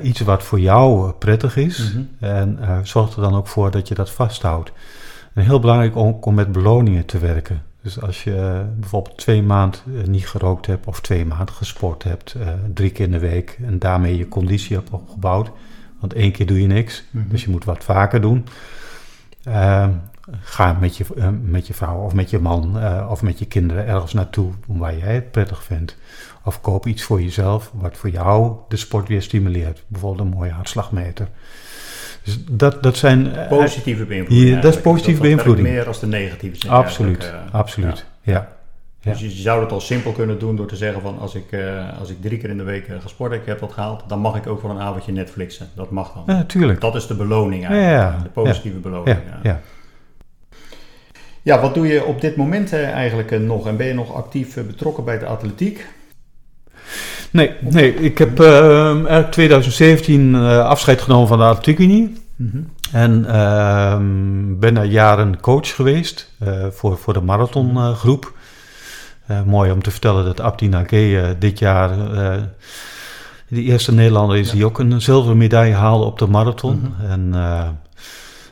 [0.02, 1.94] iets wat voor jou prettig is.
[1.94, 2.04] Mhm.
[2.20, 4.72] En zorg er dan ook voor dat je dat vasthoudt.
[5.34, 7.62] En heel belangrijk om, om met beloningen te werken.
[7.82, 12.36] Dus als je bijvoorbeeld twee maanden niet gerookt hebt of twee maanden gesport hebt,
[12.73, 15.51] drie keer in de week en daarmee je conditie hebt opgebouwd,
[15.99, 17.29] want één keer doe je niks, mhm.
[17.29, 18.45] dus je moet wat vaker doen.
[19.47, 19.88] Uh,
[20.39, 22.79] ga met je, uh, met je vrouw of met je man
[23.09, 25.97] of met je kinderen ergens naartoe waar jij het prettig vindt.
[26.43, 29.84] Of koop iets voor jezelf wat voor jou de sport weer stimuleert.
[29.88, 31.27] Bijvoorbeeld een mooie hartslagmeter.
[32.24, 33.36] Dus dat, dat zijn...
[33.36, 34.59] Eh, positieve beïnvloeding.
[34.59, 35.67] dat is positieve beïnvloeding.
[35.67, 36.69] meer als de negatieve.
[36.69, 38.59] Absoluut, absoluut, ja.
[39.03, 41.99] Dus je zou het al simpel kunnen doen door te zeggen van als ik, uh,
[41.99, 44.36] als ik drie keer in de week gesport heb, ik heb dat gehaald, dan mag
[44.36, 45.69] ik ook voor een avondje Netflixen.
[45.76, 46.24] Dat mag dan.
[46.26, 46.82] Ja, natuurlijk.
[46.82, 48.01] Dat is de beloning eigenlijk.
[48.01, 49.17] Ja, de positieve beloning.
[49.43, 49.61] Ja,
[51.43, 51.61] ja.
[51.61, 53.67] wat doe je op dit moment eigenlijk nog?
[53.67, 55.88] En ben je nog actief betrokken bij de atletiek?
[57.32, 62.13] Nee, nee ik heb uh, 2017 afscheid genomen van de Atletiekunie.
[62.36, 66.32] Mm En ehm, ben daar jaren coach geweest
[66.71, 68.34] voor, voor de marathongroep.
[69.32, 71.89] Uh, mooi om te vertellen dat Abdi Nage dit jaar
[73.47, 76.93] de eerste Nederlander is die ook een zilveren medaille haalde op de marathon.
[76.97, 77.11] Mhm.
[77.11, 77.67] En uh,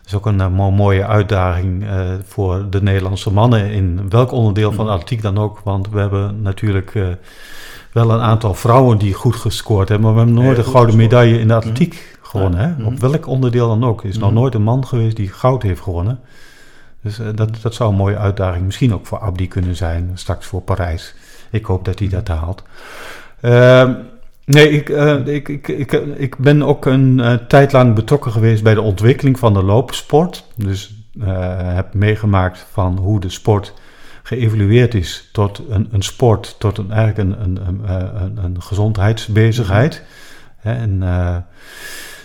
[0.05, 1.86] is ook een mooie uitdaging
[2.27, 4.99] voor de Nederlandse mannen in welk onderdeel van de mhm.
[4.99, 5.61] atletiek dan ook.
[5.63, 6.93] Want we hebben natuurlijk
[7.92, 11.40] wel een aantal vrouwen die goed gescoord hebben, maar we hebben nooit een gouden medaille
[11.40, 12.60] in de atletiek gewonnen.
[12.60, 12.86] Hè?
[12.86, 14.04] Op welk onderdeel dan ook.
[14.04, 16.20] Er is nog nooit een man geweest die goud heeft gewonnen.
[17.02, 20.46] Dus uh, dat, dat zou een mooie uitdaging misschien ook voor Abdi kunnen zijn, straks
[20.46, 21.16] voor Parijs.
[21.52, 22.64] Ik hoop dat hij dat haalt.
[23.42, 23.90] Uh,
[24.46, 28.64] nee, ik, uh, ik, ik, ik, ik ben ook een uh, tijd lang betrokken geweest
[28.64, 30.46] bij de ontwikkeling van de loopsport.
[30.56, 30.94] Dus
[31.58, 33.74] heb meegemaakt van hoe de sport
[34.30, 40.03] geëvolueerd is tot een, een sport, tot een, eigenlijk een, een, een, een gezondheidsbezigheid.
[40.61, 41.03] En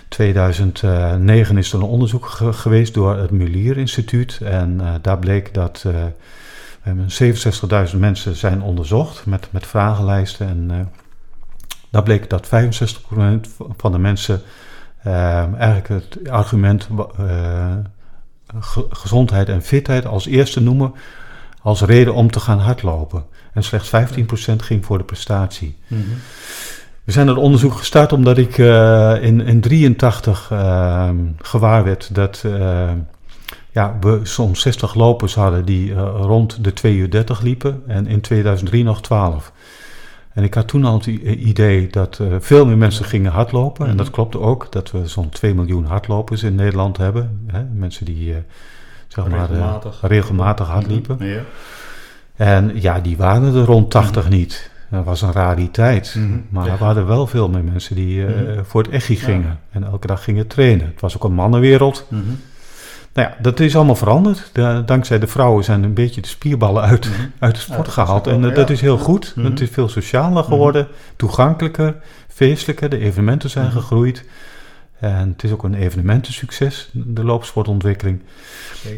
[0.09, 4.40] 2009 is er een onderzoek geweest door het Mulier Instituut.
[4.42, 6.05] En uh, daar bleek dat uh,
[7.92, 10.48] 67.000 mensen zijn onderzocht met, met vragenlijsten.
[10.48, 10.92] En
[11.90, 12.50] daar bleek dat 65%
[13.76, 14.42] van de mensen
[15.02, 16.88] eigenlijk het argument
[18.90, 20.94] gezondheid en fitheid als eerste noemen
[21.65, 23.25] als reden om te gaan hardlopen.
[23.53, 25.77] En slechts 15% ging voor de prestatie.
[25.87, 26.17] Mm -hmm.
[27.05, 32.43] We zijn het onderzoek gestart omdat ik uh, in, in 83 uh, gewaar werd dat
[32.47, 32.91] uh,
[33.73, 38.21] ja, we soms 60 lopers hadden die rond de 2 uur 30 liepen en in
[38.21, 39.53] 2003 nog 12.
[40.33, 43.87] En ik had toen al het idee dat veel meer mensen gingen hardlopen.
[43.87, 44.15] En dat mhm.
[44.15, 47.45] klopte ook, dat we zo'n 2 miljoen hardlopers in Nederland hebben.
[47.47, 47.62] Hè?
[47.65, 48.35] Mensen die
[49.15, 51.17] zeg maar, regelmatig, regelmatig hardliepen.
[51.21, 51.41] Ja.
[52.37, 54.33] En ja, die waren er rond 80 mhm.
[54.33, 54.71] niet.
[54.91, 56.15] Dat was een rariteit.
[56.19, 58.29] Mm Maar er waren wel veel meer mensen die uh,
[58.62, 59.59] voor het echi gingen.
[59.71, 60.87] En elke dag gingen trainen.
[60.87, 62.07] Het was ook een mannenwereld.
[63.12, 64.51] Nou ja, dat is allemaal veranderd.
[64.53, 67.33] De, dankzij de vrouwen zijn een beetje de spierballen uit, mm -hmm.
[67.47, 68.27] uit de sport gehaald.
[68.27, 69.35] En uh, dat is heel goed.
[69.39, 71.95] Het is veel socialer geworden, toegankelijker,
[72.29, 72.89] feestelijker.
[72.89, 74.25] De evenementen zijn gegroeid.
[75.05, 78.22] En het is ook een evenementensucces, de loopsportontwikkeling.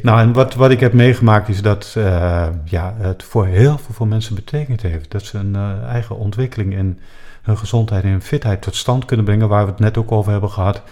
[0.02, 4.07] Nou, en wat, wat ik heb meegemaakt is dat uh, ja, het voor heel veel
[4.07, 5.11] mensen betekend heeft.
[5.11, 6.98] Dat ze een uh, eigen ontwikkeling in
[7.42, 10.50] hun gezondheid en fitheid tot stand kunnen brengen, waar we het net ook over hebben
[10.50, 10.82] gehad.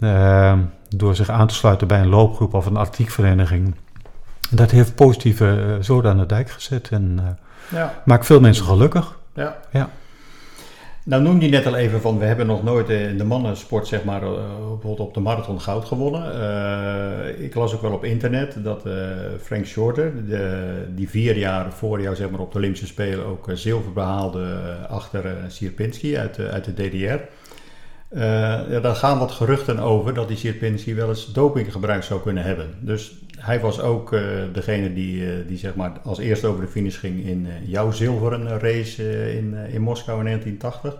[0.00, 0.52] Uh,
[0.88, 3.74] door zich aan te sluiten bij een loopgroep of een atletiekvereniging.
[4.50, 8.02] Dat heeft positieve zoden aan de dijk gezet en ja.
[8.04, 9.18] maakt veel mensen gelukkig.
[9.34, 9.56] Ja.
[9.72, 9.90] ja.
[11.06, 14.04] Nou noemde je net al even van, we hebben nog nooit in de mannensport zeg
[14.04, 16.34] maar, uh, bijvoorbeeld op de marathon goud gewonnen.
[16.34, 18.82] Uh, ik las ook wel op internet dat
[19.42, 23.50] Frank Shorter, de, die vier jaar voor jou zeg maar, op de Olympische Spelen ook
[23.54, 27.20] zilver behaalde achter Sierpinski uit, uit de DDR.
[28.10, 32.44] Ja, daar gaan wat geruchten over dat die Sierpinski wel eens doping gebruikt zou kunnen
[32.44, 32.74] hebben.
[32.80, 34.20] Dus hij was ook uh,
[34.52, 37.90] degene die, uh, die zeg maar als eerste over de finish ging in uh, jouw
[37.90, 40.96] zilveren race in, in Moskou in 1980.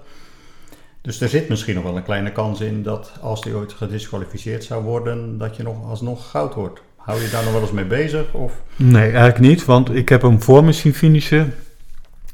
[1.00, 4.64] Dus er zit misschien nog wel een kleine kans in dat als hij ooit gedisqualificeerd
[4.64, 6.80] zou worden, dat je nog alsnog goud wordt.
[6.96, 8.32] Hou je daar nog wel eens mee bezig?
[8.32, 8.52] Of?
[8.76, 11.54] Nee, eigenlijk niet, want ik heb hem voor me zien finishen.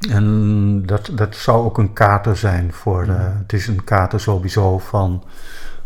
[0.09, 3.05] En dat, dat zou ook een kater zijn voor.
[3.05, 3.15] Mm.
[3.15, 5.23] het is een kater sowieso van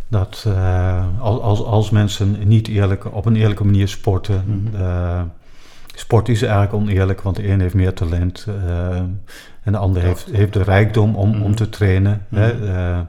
[0.08, 4.44] dat uh, als, als mensen niet eerlijk, op een eerlijke manier sporten.
[4.46, 5.32] Mm
[6.00, 8.96] sport is eigenlijk oneerlijk, want de een heeft meer talent uh,
[9.64, 12.26] en de ander heeft, heeft de rijkdom om, om te trainen.
[12.30, 12.48] Mm -hmm.
[12.64, 13.06] hè?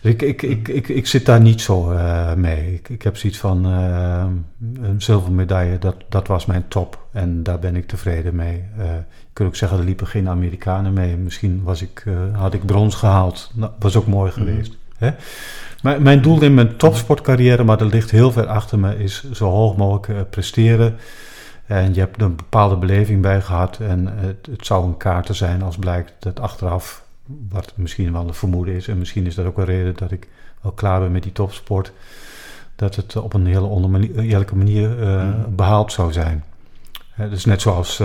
[0.00, 1.96] ik, ik, ik, ik, ik zit daar niet zo
[2.36, 2.74] mee.
[2.74, 7.06] Ik, ik heb zoiets van een zilveren medaille, dat, dat was mijn top.
[7.12, 8.64] En daar ben ik tevreden mee.
[9.40, 11.16] Kunt ook zeggen, er liepen geen Amerikanen mee.
[11.16, 13.50] Misschien was ik, had ik brons gehaald.
[13.54, 14.40] Dat was ook mooi mhm.
[14.40, 14.70] geweest.
[14.70, 14.76] Mm.
[14.98, 15.10] Hè?
[15.82, 19.50] Maar mijn doel in mijn topsportcarrière, maar dat ligt heel ver achter me, is zo
[19.50, 20.96] hoog mogelijk presteren.
[21.66, 23.78] En je hebt er een bepaalde beleving bij gehad.
[23.78, 27.04] En het, het zou een kaart zijn als blijkt dat achteraf
[27.48, 28.88] wat misschien wel een vermoeden is.
[28.88, 30.28] En misschien is dat ook een reden dat ik
[30.60, 31.92] wel klaar ben met die topsport.
[32.76, 36.44] Dat het op een hele oneerlijke manier uh, behaald zou zijn.
[37.16, 38.02] dus net zoals,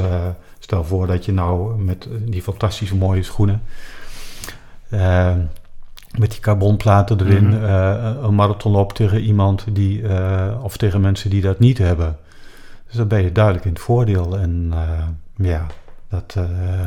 [0.66, 3.62] stel voor dat je nou met die fantastische mooie schoenen...
[4.90, 5.34] Uh,
[6.18, 8.24] met die carbonplaten erin mm -hmm.
[8.24, 10.04] een marathon loopt tegen iemand die...
[10.62, 12.18] of tegen mensen die dat niet hebben.
[12.88, 14.38] Dus dan ben je duidelijk in het voordeel.
[14.38, 14.74] En
[15.36, 15.66] ja,
[16.10, 16.36] dat,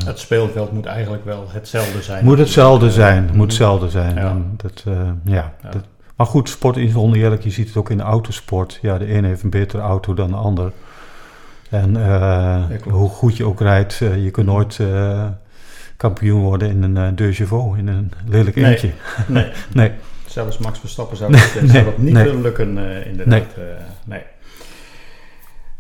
[0.05, 2.24] het speelveld moet eigenlijk wel hetzelfde zijn.
[2.24, 3.41] Moet hetzelfde zijn, moet mhm.
[3.41, 4.14] hetzelfde zijn.
[4.14, 4.37] Ja.
[4.57, 4.83] dat,
[5.24, 5.70] ja, ja.
[5.70, 5.85] Dat,
[6.16, 7.43] maar goed, sport is oneerlijk.
[7.43, 8.79] Je ziet het ook in de autosport.
[8.83, 10.72] Ja, de een heeft een betere auto dan de ander.
[11.71, 14.79] En uh, hoe goed je ook rijdt, je kunt nooit
[15.97, 18.91] kampioen worden in een uh, Chevaux, in een lelijk eentje.
[19.27, 19.53] Nee, nee.
[19.89, 19.93] nee.
[20.27, 23.47] Zelfs Max Verstappen zou, dat, nee, zou dat niet willen lukken, inderdaad.
[24.05, 24.23] Nee.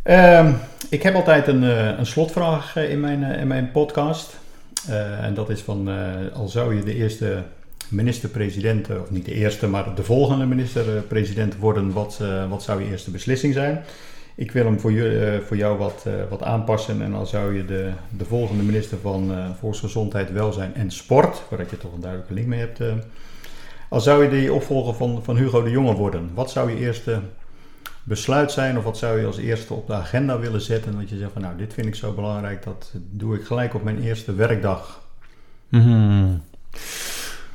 [0.04, 0.36] nee.
[0.36, 0.56] Um,
[0.88, 4.36] ik heb altijd een, uh, een slotvraag uh, in mijn, uh, in mijn podcast.
[5.20, 5.88] en dat is van,
[6.34, 7.42] al zou je de eerste
[7.88, 13.10] minister-president, of niet de eerste, maar de volgende minister-president worden, wat, wat zou je eerste
[13.10, 13.84] beslissing zijn?
[14.38, 17.90] Ik wil hem voor, je, voor jou wat, wat aanpassen en al zou je de,
[18.16, 22.58] de volgende minister van Volksgezondheid, Welzijn en Sport, waar je toch een duidelijke link mee
[22.58, 22.80] hebt,
[23.88, 27.20] al zou je de opvolger van, van Hugo de Jonge worden, wat zou je eerste
[28.02, 28.78] besluit zijn?
[28.78, 30.98] Of wat zou je als eerste op de agenda willen zetten?
[30.98, 33.82] Dat je zegt van nou, dit vind ik zo belangrijk, dat doe ik gelijk op
[33.82, 35.02] mijn eerste werkdag.
[35.68, 36.42] Mm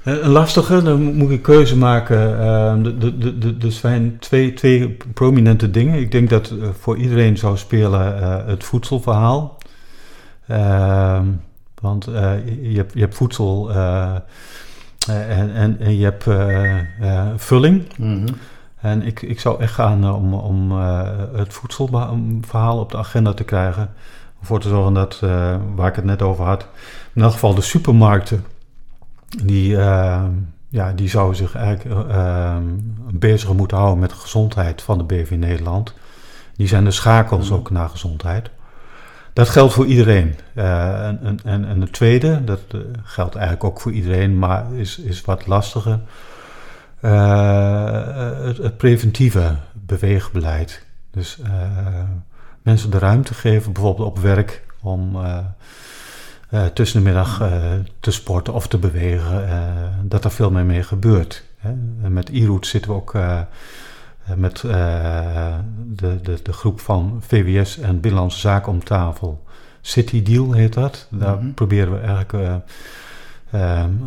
[0.04, 2.18] Een lastige, dan moet ik een keuze maken.
[2.18, 5.99] Uh, er zijn twee, twee prominente dingen.
[5.99, 9.58] Ik denk dat uh, voor iedereen zou spelen uh, het voedselverhaal.
[10.47, 11.26] Ehm,
[11.82, 12.06] want
[12.62, 16.26] je, hebt, je hebt voedsel en, en, en, je hebt
[17.41, 17.84] vulling.
[17.97, 18.26] Mm
[18.82, 20.72] en ik, ik zou echt gaan om, om
[21.34, 23.84] het voedselverhaal op de agenda te krijgen.
[23.84, 25.20] Om ervoor te zorgen dat,
[25.76, 26.68] waar ik het net over had,
[27.14, 28.45] in elk geval de supermarkten,
[29.44, 29.68] die,
[30.70, 32.08] ja, die zouden zich eigenlijk
[33.14, 35.94] bezig moeten houden met de gezondheid van de BV Nederland.
[36.56, 38.50] Die zijn de schakels ook naar gezondheid.
[39.34, 40.36] Dat geldt voor iedereen.
[40.54, 42.62] en, en, en het tweede, dat
[43.04, 46.00] geldt eigenlijk ook voor iedereen, maar is, is wat lastiger
[47.04, 50.86] uh, het, het, preventieve beweegbeleid.
[51.12, 51.50] Dus uh,
[52.62, 55.18] mensen de ruimte geven, bijvoorbeeld op werk, om
[56.54, 57.41] uh, tussen de middag
[57.99, 59.47] te sporten of te bewegen,
[60.04, 61.43] dat er veel meer mee gebeurt.
[61.58, 61.74] Hè.
[62.10, 63.14] Met e-route zitten we ook
[64.36, 69.43] met de, de, de groep van VWS en Binnenlandse Zaken om tafel.
[69.82, 71.08] City Deal heet dat.
[71.10, 71.54] Daar mm -hmm.
[71.54, 72.64] proberen we eigenlijk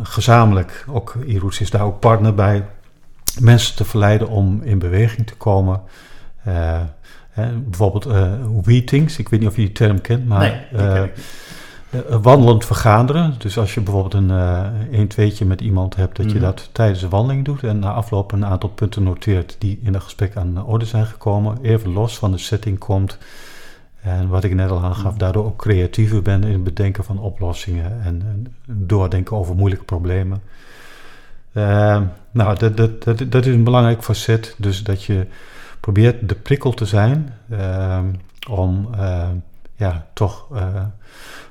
[0.03, 2.65] gezamenlijk, ook e-routes is daar ook partner bij,
[3.39, 5.81] mensen te verleiden om in beweging te komen.
[7.29, 8.33] Hè, bijvoorbeeld uh,
[8.63, 11.11] Weetings, ik weet niet of je die term kent, maar nee,
[11.89, 13.35] uh, wandelend vergaderen.
[13.37, 14.29] Dus als je bijvoorbeeld een
[14.99, 16.43] een tweetje met iemand hebt, dat je mhm.
[16.43, 20.01] dat tijdens de wandeling doet en na afloop een aantal punten noteert die in een
[20.01, 23.17] gesprek aan de orde zijn gekomen, even los van de setting komt.
[24.01, 25.17] En wat ik net al aangaf, mhm.
[25.17, 30.41] daardoor ook creatiever ben in het bedenken van oplossingen en, en doordenken over moeilijke problemen.
[31.57, 34.55] Uh, nou, dat, dat, dat, dat, is een belangrijk facet.
[34.57, 35.27] Dus dat je
[35.79, 37.99] probeert de prikkel te zijn uh,
[38.49, 39.27] om uh,
[39.75, 40.85] ja, toch eh,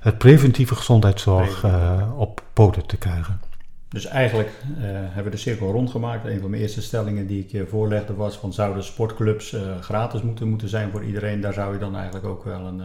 [0.07, 3.41] het preventieve gezondheidszorg eh, op poten te krijgen.
[3.89, 6.25] Dus eigenlijk hebben we de cirkel rondgemaakt.
[6.25, 10.49] Een van mijn eerste stellingen die ik je voorlegde was van zouden sportclubs gratis moeten,
[10.49, 11.41] moeten zijn voor iedereen.
[11.41, 12.83] Daar zou je dan eigenlijk ook wel een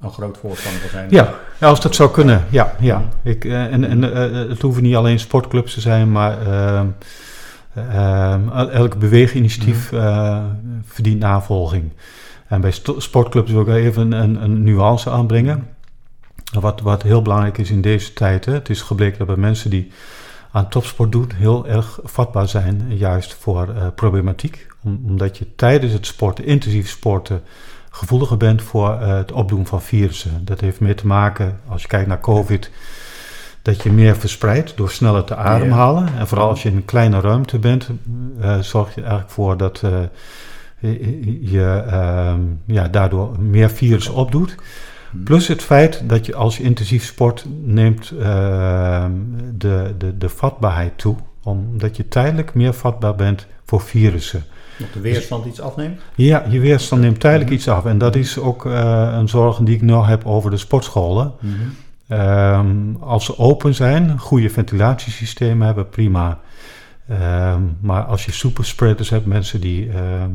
[0.00, 1.10] een groot voorstander zijn.
[1.10, 2.74] Ja, als dat zou kunnen, ja.
[2.80, 3.08] ja.
[3.22, 4.02] Ik, uh, en en
[4.48, 6.46] het hoeven niet alleen sportclubs te zijn, maar
[7.74, 10.44] uh, elk beweeginitiatief uh,
[10.84, 11.92] verdient navolging.
[12.48, 15.68] En bij sportclubs wil ik even een, een nuance aanbrengen.
[16.50, 18.44] Wat, wat heel belangrijk is in deze tijd.
[18.44, 18.52] Hè.
[18.52, 19.90] Het is gebleken dat bij mensen die
[20.52, 24.66] aan topsport doen heel erg vatbaar zijn, juist voor problematiek.
[24.82, 27.42] omdat je tijdens het sporten, intensief sporten,
[27.90, 30.44] gevoeliger bent voor uh, het opdoen van virussen.
[30.44, 32.70] Dat heeft meer te maken, als je kijkt naar COVID,
[33.62, 36.08] dat je meer verspreidt door sneller te ademhalen.
[36.18, 37.88] En vooral als je in een kleine ruimte bent,
[38.40, 39.82] uh, zorg je eigenlijk voor dat
[41.40, 44.54] je ehm, ja, daardoor meer virus opdoet.
[45.24, 49.12] Plus het feit dat je als je intensief sport neemt ehm,
[49.54, 54.44] de, de, de vatbaarheid toe omdat je tijdelijk meer vatbaar bent voor virussen.
[54.78, 56.00] Dat de weerstand iets afneemt?
[56.14, 57.84] Ja, je weerstand neemt tijdelijk iets af.
[57.84, 61.32] En dat is ook uh, een zorg die ik nu heb over de sportscholen.
[61.40, 61.54] Mhm.
[62.08, 66.40] Ehm, als ze open zijn, goede ventilatiesystemen hebben, prima.
[67.08, 70.30] Ehm, maar als je superspreaders hebt, mensen die ehm,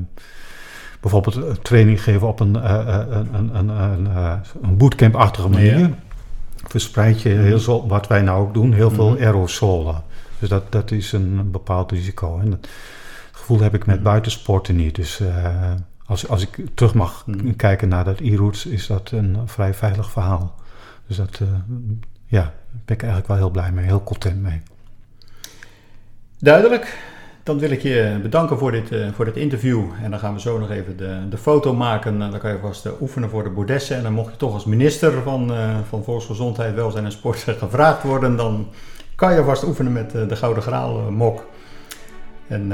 [1.05, 5.89] bijvoorbeeld training geven op een, uh, een, een, een, een, een bootcamp-achtige manier,
[6.67, 9.23] verspreid je heel zo, wat wij nou ook doen, heel veel mhm.
[9.23, 10.03] aerosolen.
[10.39, 12.39] Dus dat, dat is een bepaald risico.
[12.39, 12.67] En dat
[13.31, 14.03] gevoel heb ik met mhm.
[14.03, 14.95] buitensporten niet.
[14.95, 15.21] Dus
[16.05, 17.55] als, als ik terug mag mhm.
[17.55, 20.55] kijken naar dat e-roots, is dat een vrij veilig verhaal.
[21.07, 21.41] Dus dat,
[22.25, 22.53] ja,
[22.85, 24.61] ben ik eigenlijk wel heel blij mee, heel content mee.
[26.39, 26.97] Duidelijk.
[27.45, 29.83] Dan wil ik je bedanken voor dit, uh, voor dit interview.
[30.03, 32.21] En dan gaan we zo nog even de, de foto maken.
[32.21, 33.97] En dan kan je vast uh, oefenen voor de bordessen.
[33.97, 38.03] En dan mocht je toch als minister van, uh, van Volksgezondheid, Welzijn en Sport gevraagd
[38.03, 38.35] worden.
[38.35, 38.67] Dan
[39.15, 41.45] kan je vast oefenen met de Gouden Graal mok.
[42.47, 42.73] En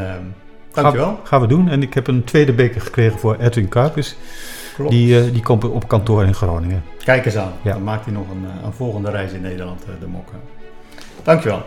[0.73, 1.19] dankjewel.
[1.23, 1.69] Ga, gaan we doen.
[1.69, 3.69] En ik heb een tweede beker gekregen voor Edwin.
[3.69, 4.11] Klopt.
[4.89, 6.83] Die, die komt op kantoor in Groningen.
[7.03, 7.53] Kijk eens aan.
[7.63, 10.29] Dan maakt hij nog een, een volgende reis in Nederland, de mok.
[11.23, 11.61] Dankjewel.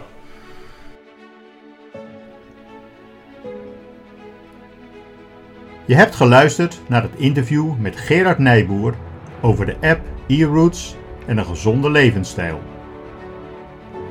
[5.87, 8.95] Je hebt geluisterd naar het interview met Gerard Nijboer
[9.41, 12.61] over de app eRoots en een gezonde levensstijl.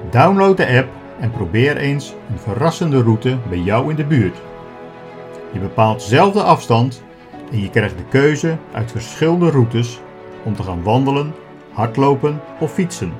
[0.09, 4.37] Download de app en probeer eens een verrassende route bij jou in de buurt.
[5.51, 7.03] Je bepaalt zelf de afstand
[7.51, 9.99] en je krijgt de keuze uit verschillende routes
[10.43, 11.33] om te gaan wandelen,
[11.71, 13.13] hardlopen of fietsen.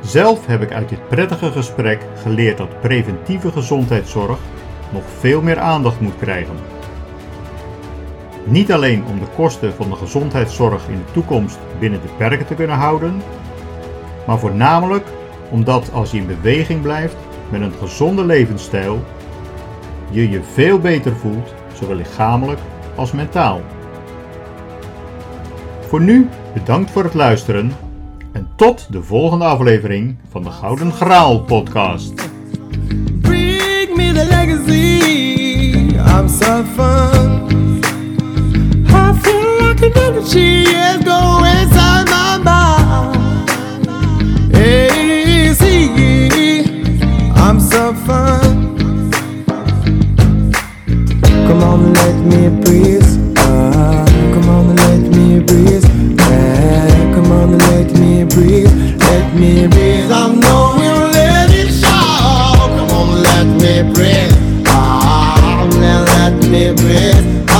[0.00, 4.38] Zelf heb ik uit dit prettige gesprek geleerd dat preventieve gezondheidszorg
[4.92, 6.54] nog veel meer aandacht moet krijgen.
[8.44, 12.54] Niet alleen om de kosten van de gezondheidszorg in de toekomst binnen de perken te
[12.54, 13.22] kunnen houden,
[14.26, 15.06] maar voornamelijk
[15.50, 17.16] omdat als je in beweging blijft
[17.50, 19.04] met een gezonde levensstijl,
[20.10, 22.60] je je veel beter voelt, zowel lichamelijk
[22.94, 23.60] als mentaal.
[25.80, 27.72] Voor nu bedankt voor het luisteren
[28.32, 32.31] en tot de volgende aflevering van de Gouden Graal podcast.
[36.24, 37.82] I'm fun.
[38.88, 43.48] I feel like an energy is going inside my mind.
[45.56, 46.62] See,
[47.34, 47.58] I'm
[48.06, 48.76] fun.
[51.46, 53.36] Come on, let me breathe.
[53.36, 55.84] Uh, come on, let me breathe.
[57.14, 58.70] Come on, let me breathe.
[59.00, 60.10] Let me breathe.
[60.12, 60.78] I'm knowing
[61.12, 61.82] me breathe.
[61.84, 62.68] Ah,
[63.24, 64.21] let me breathe
[66.62, 67.51] every breath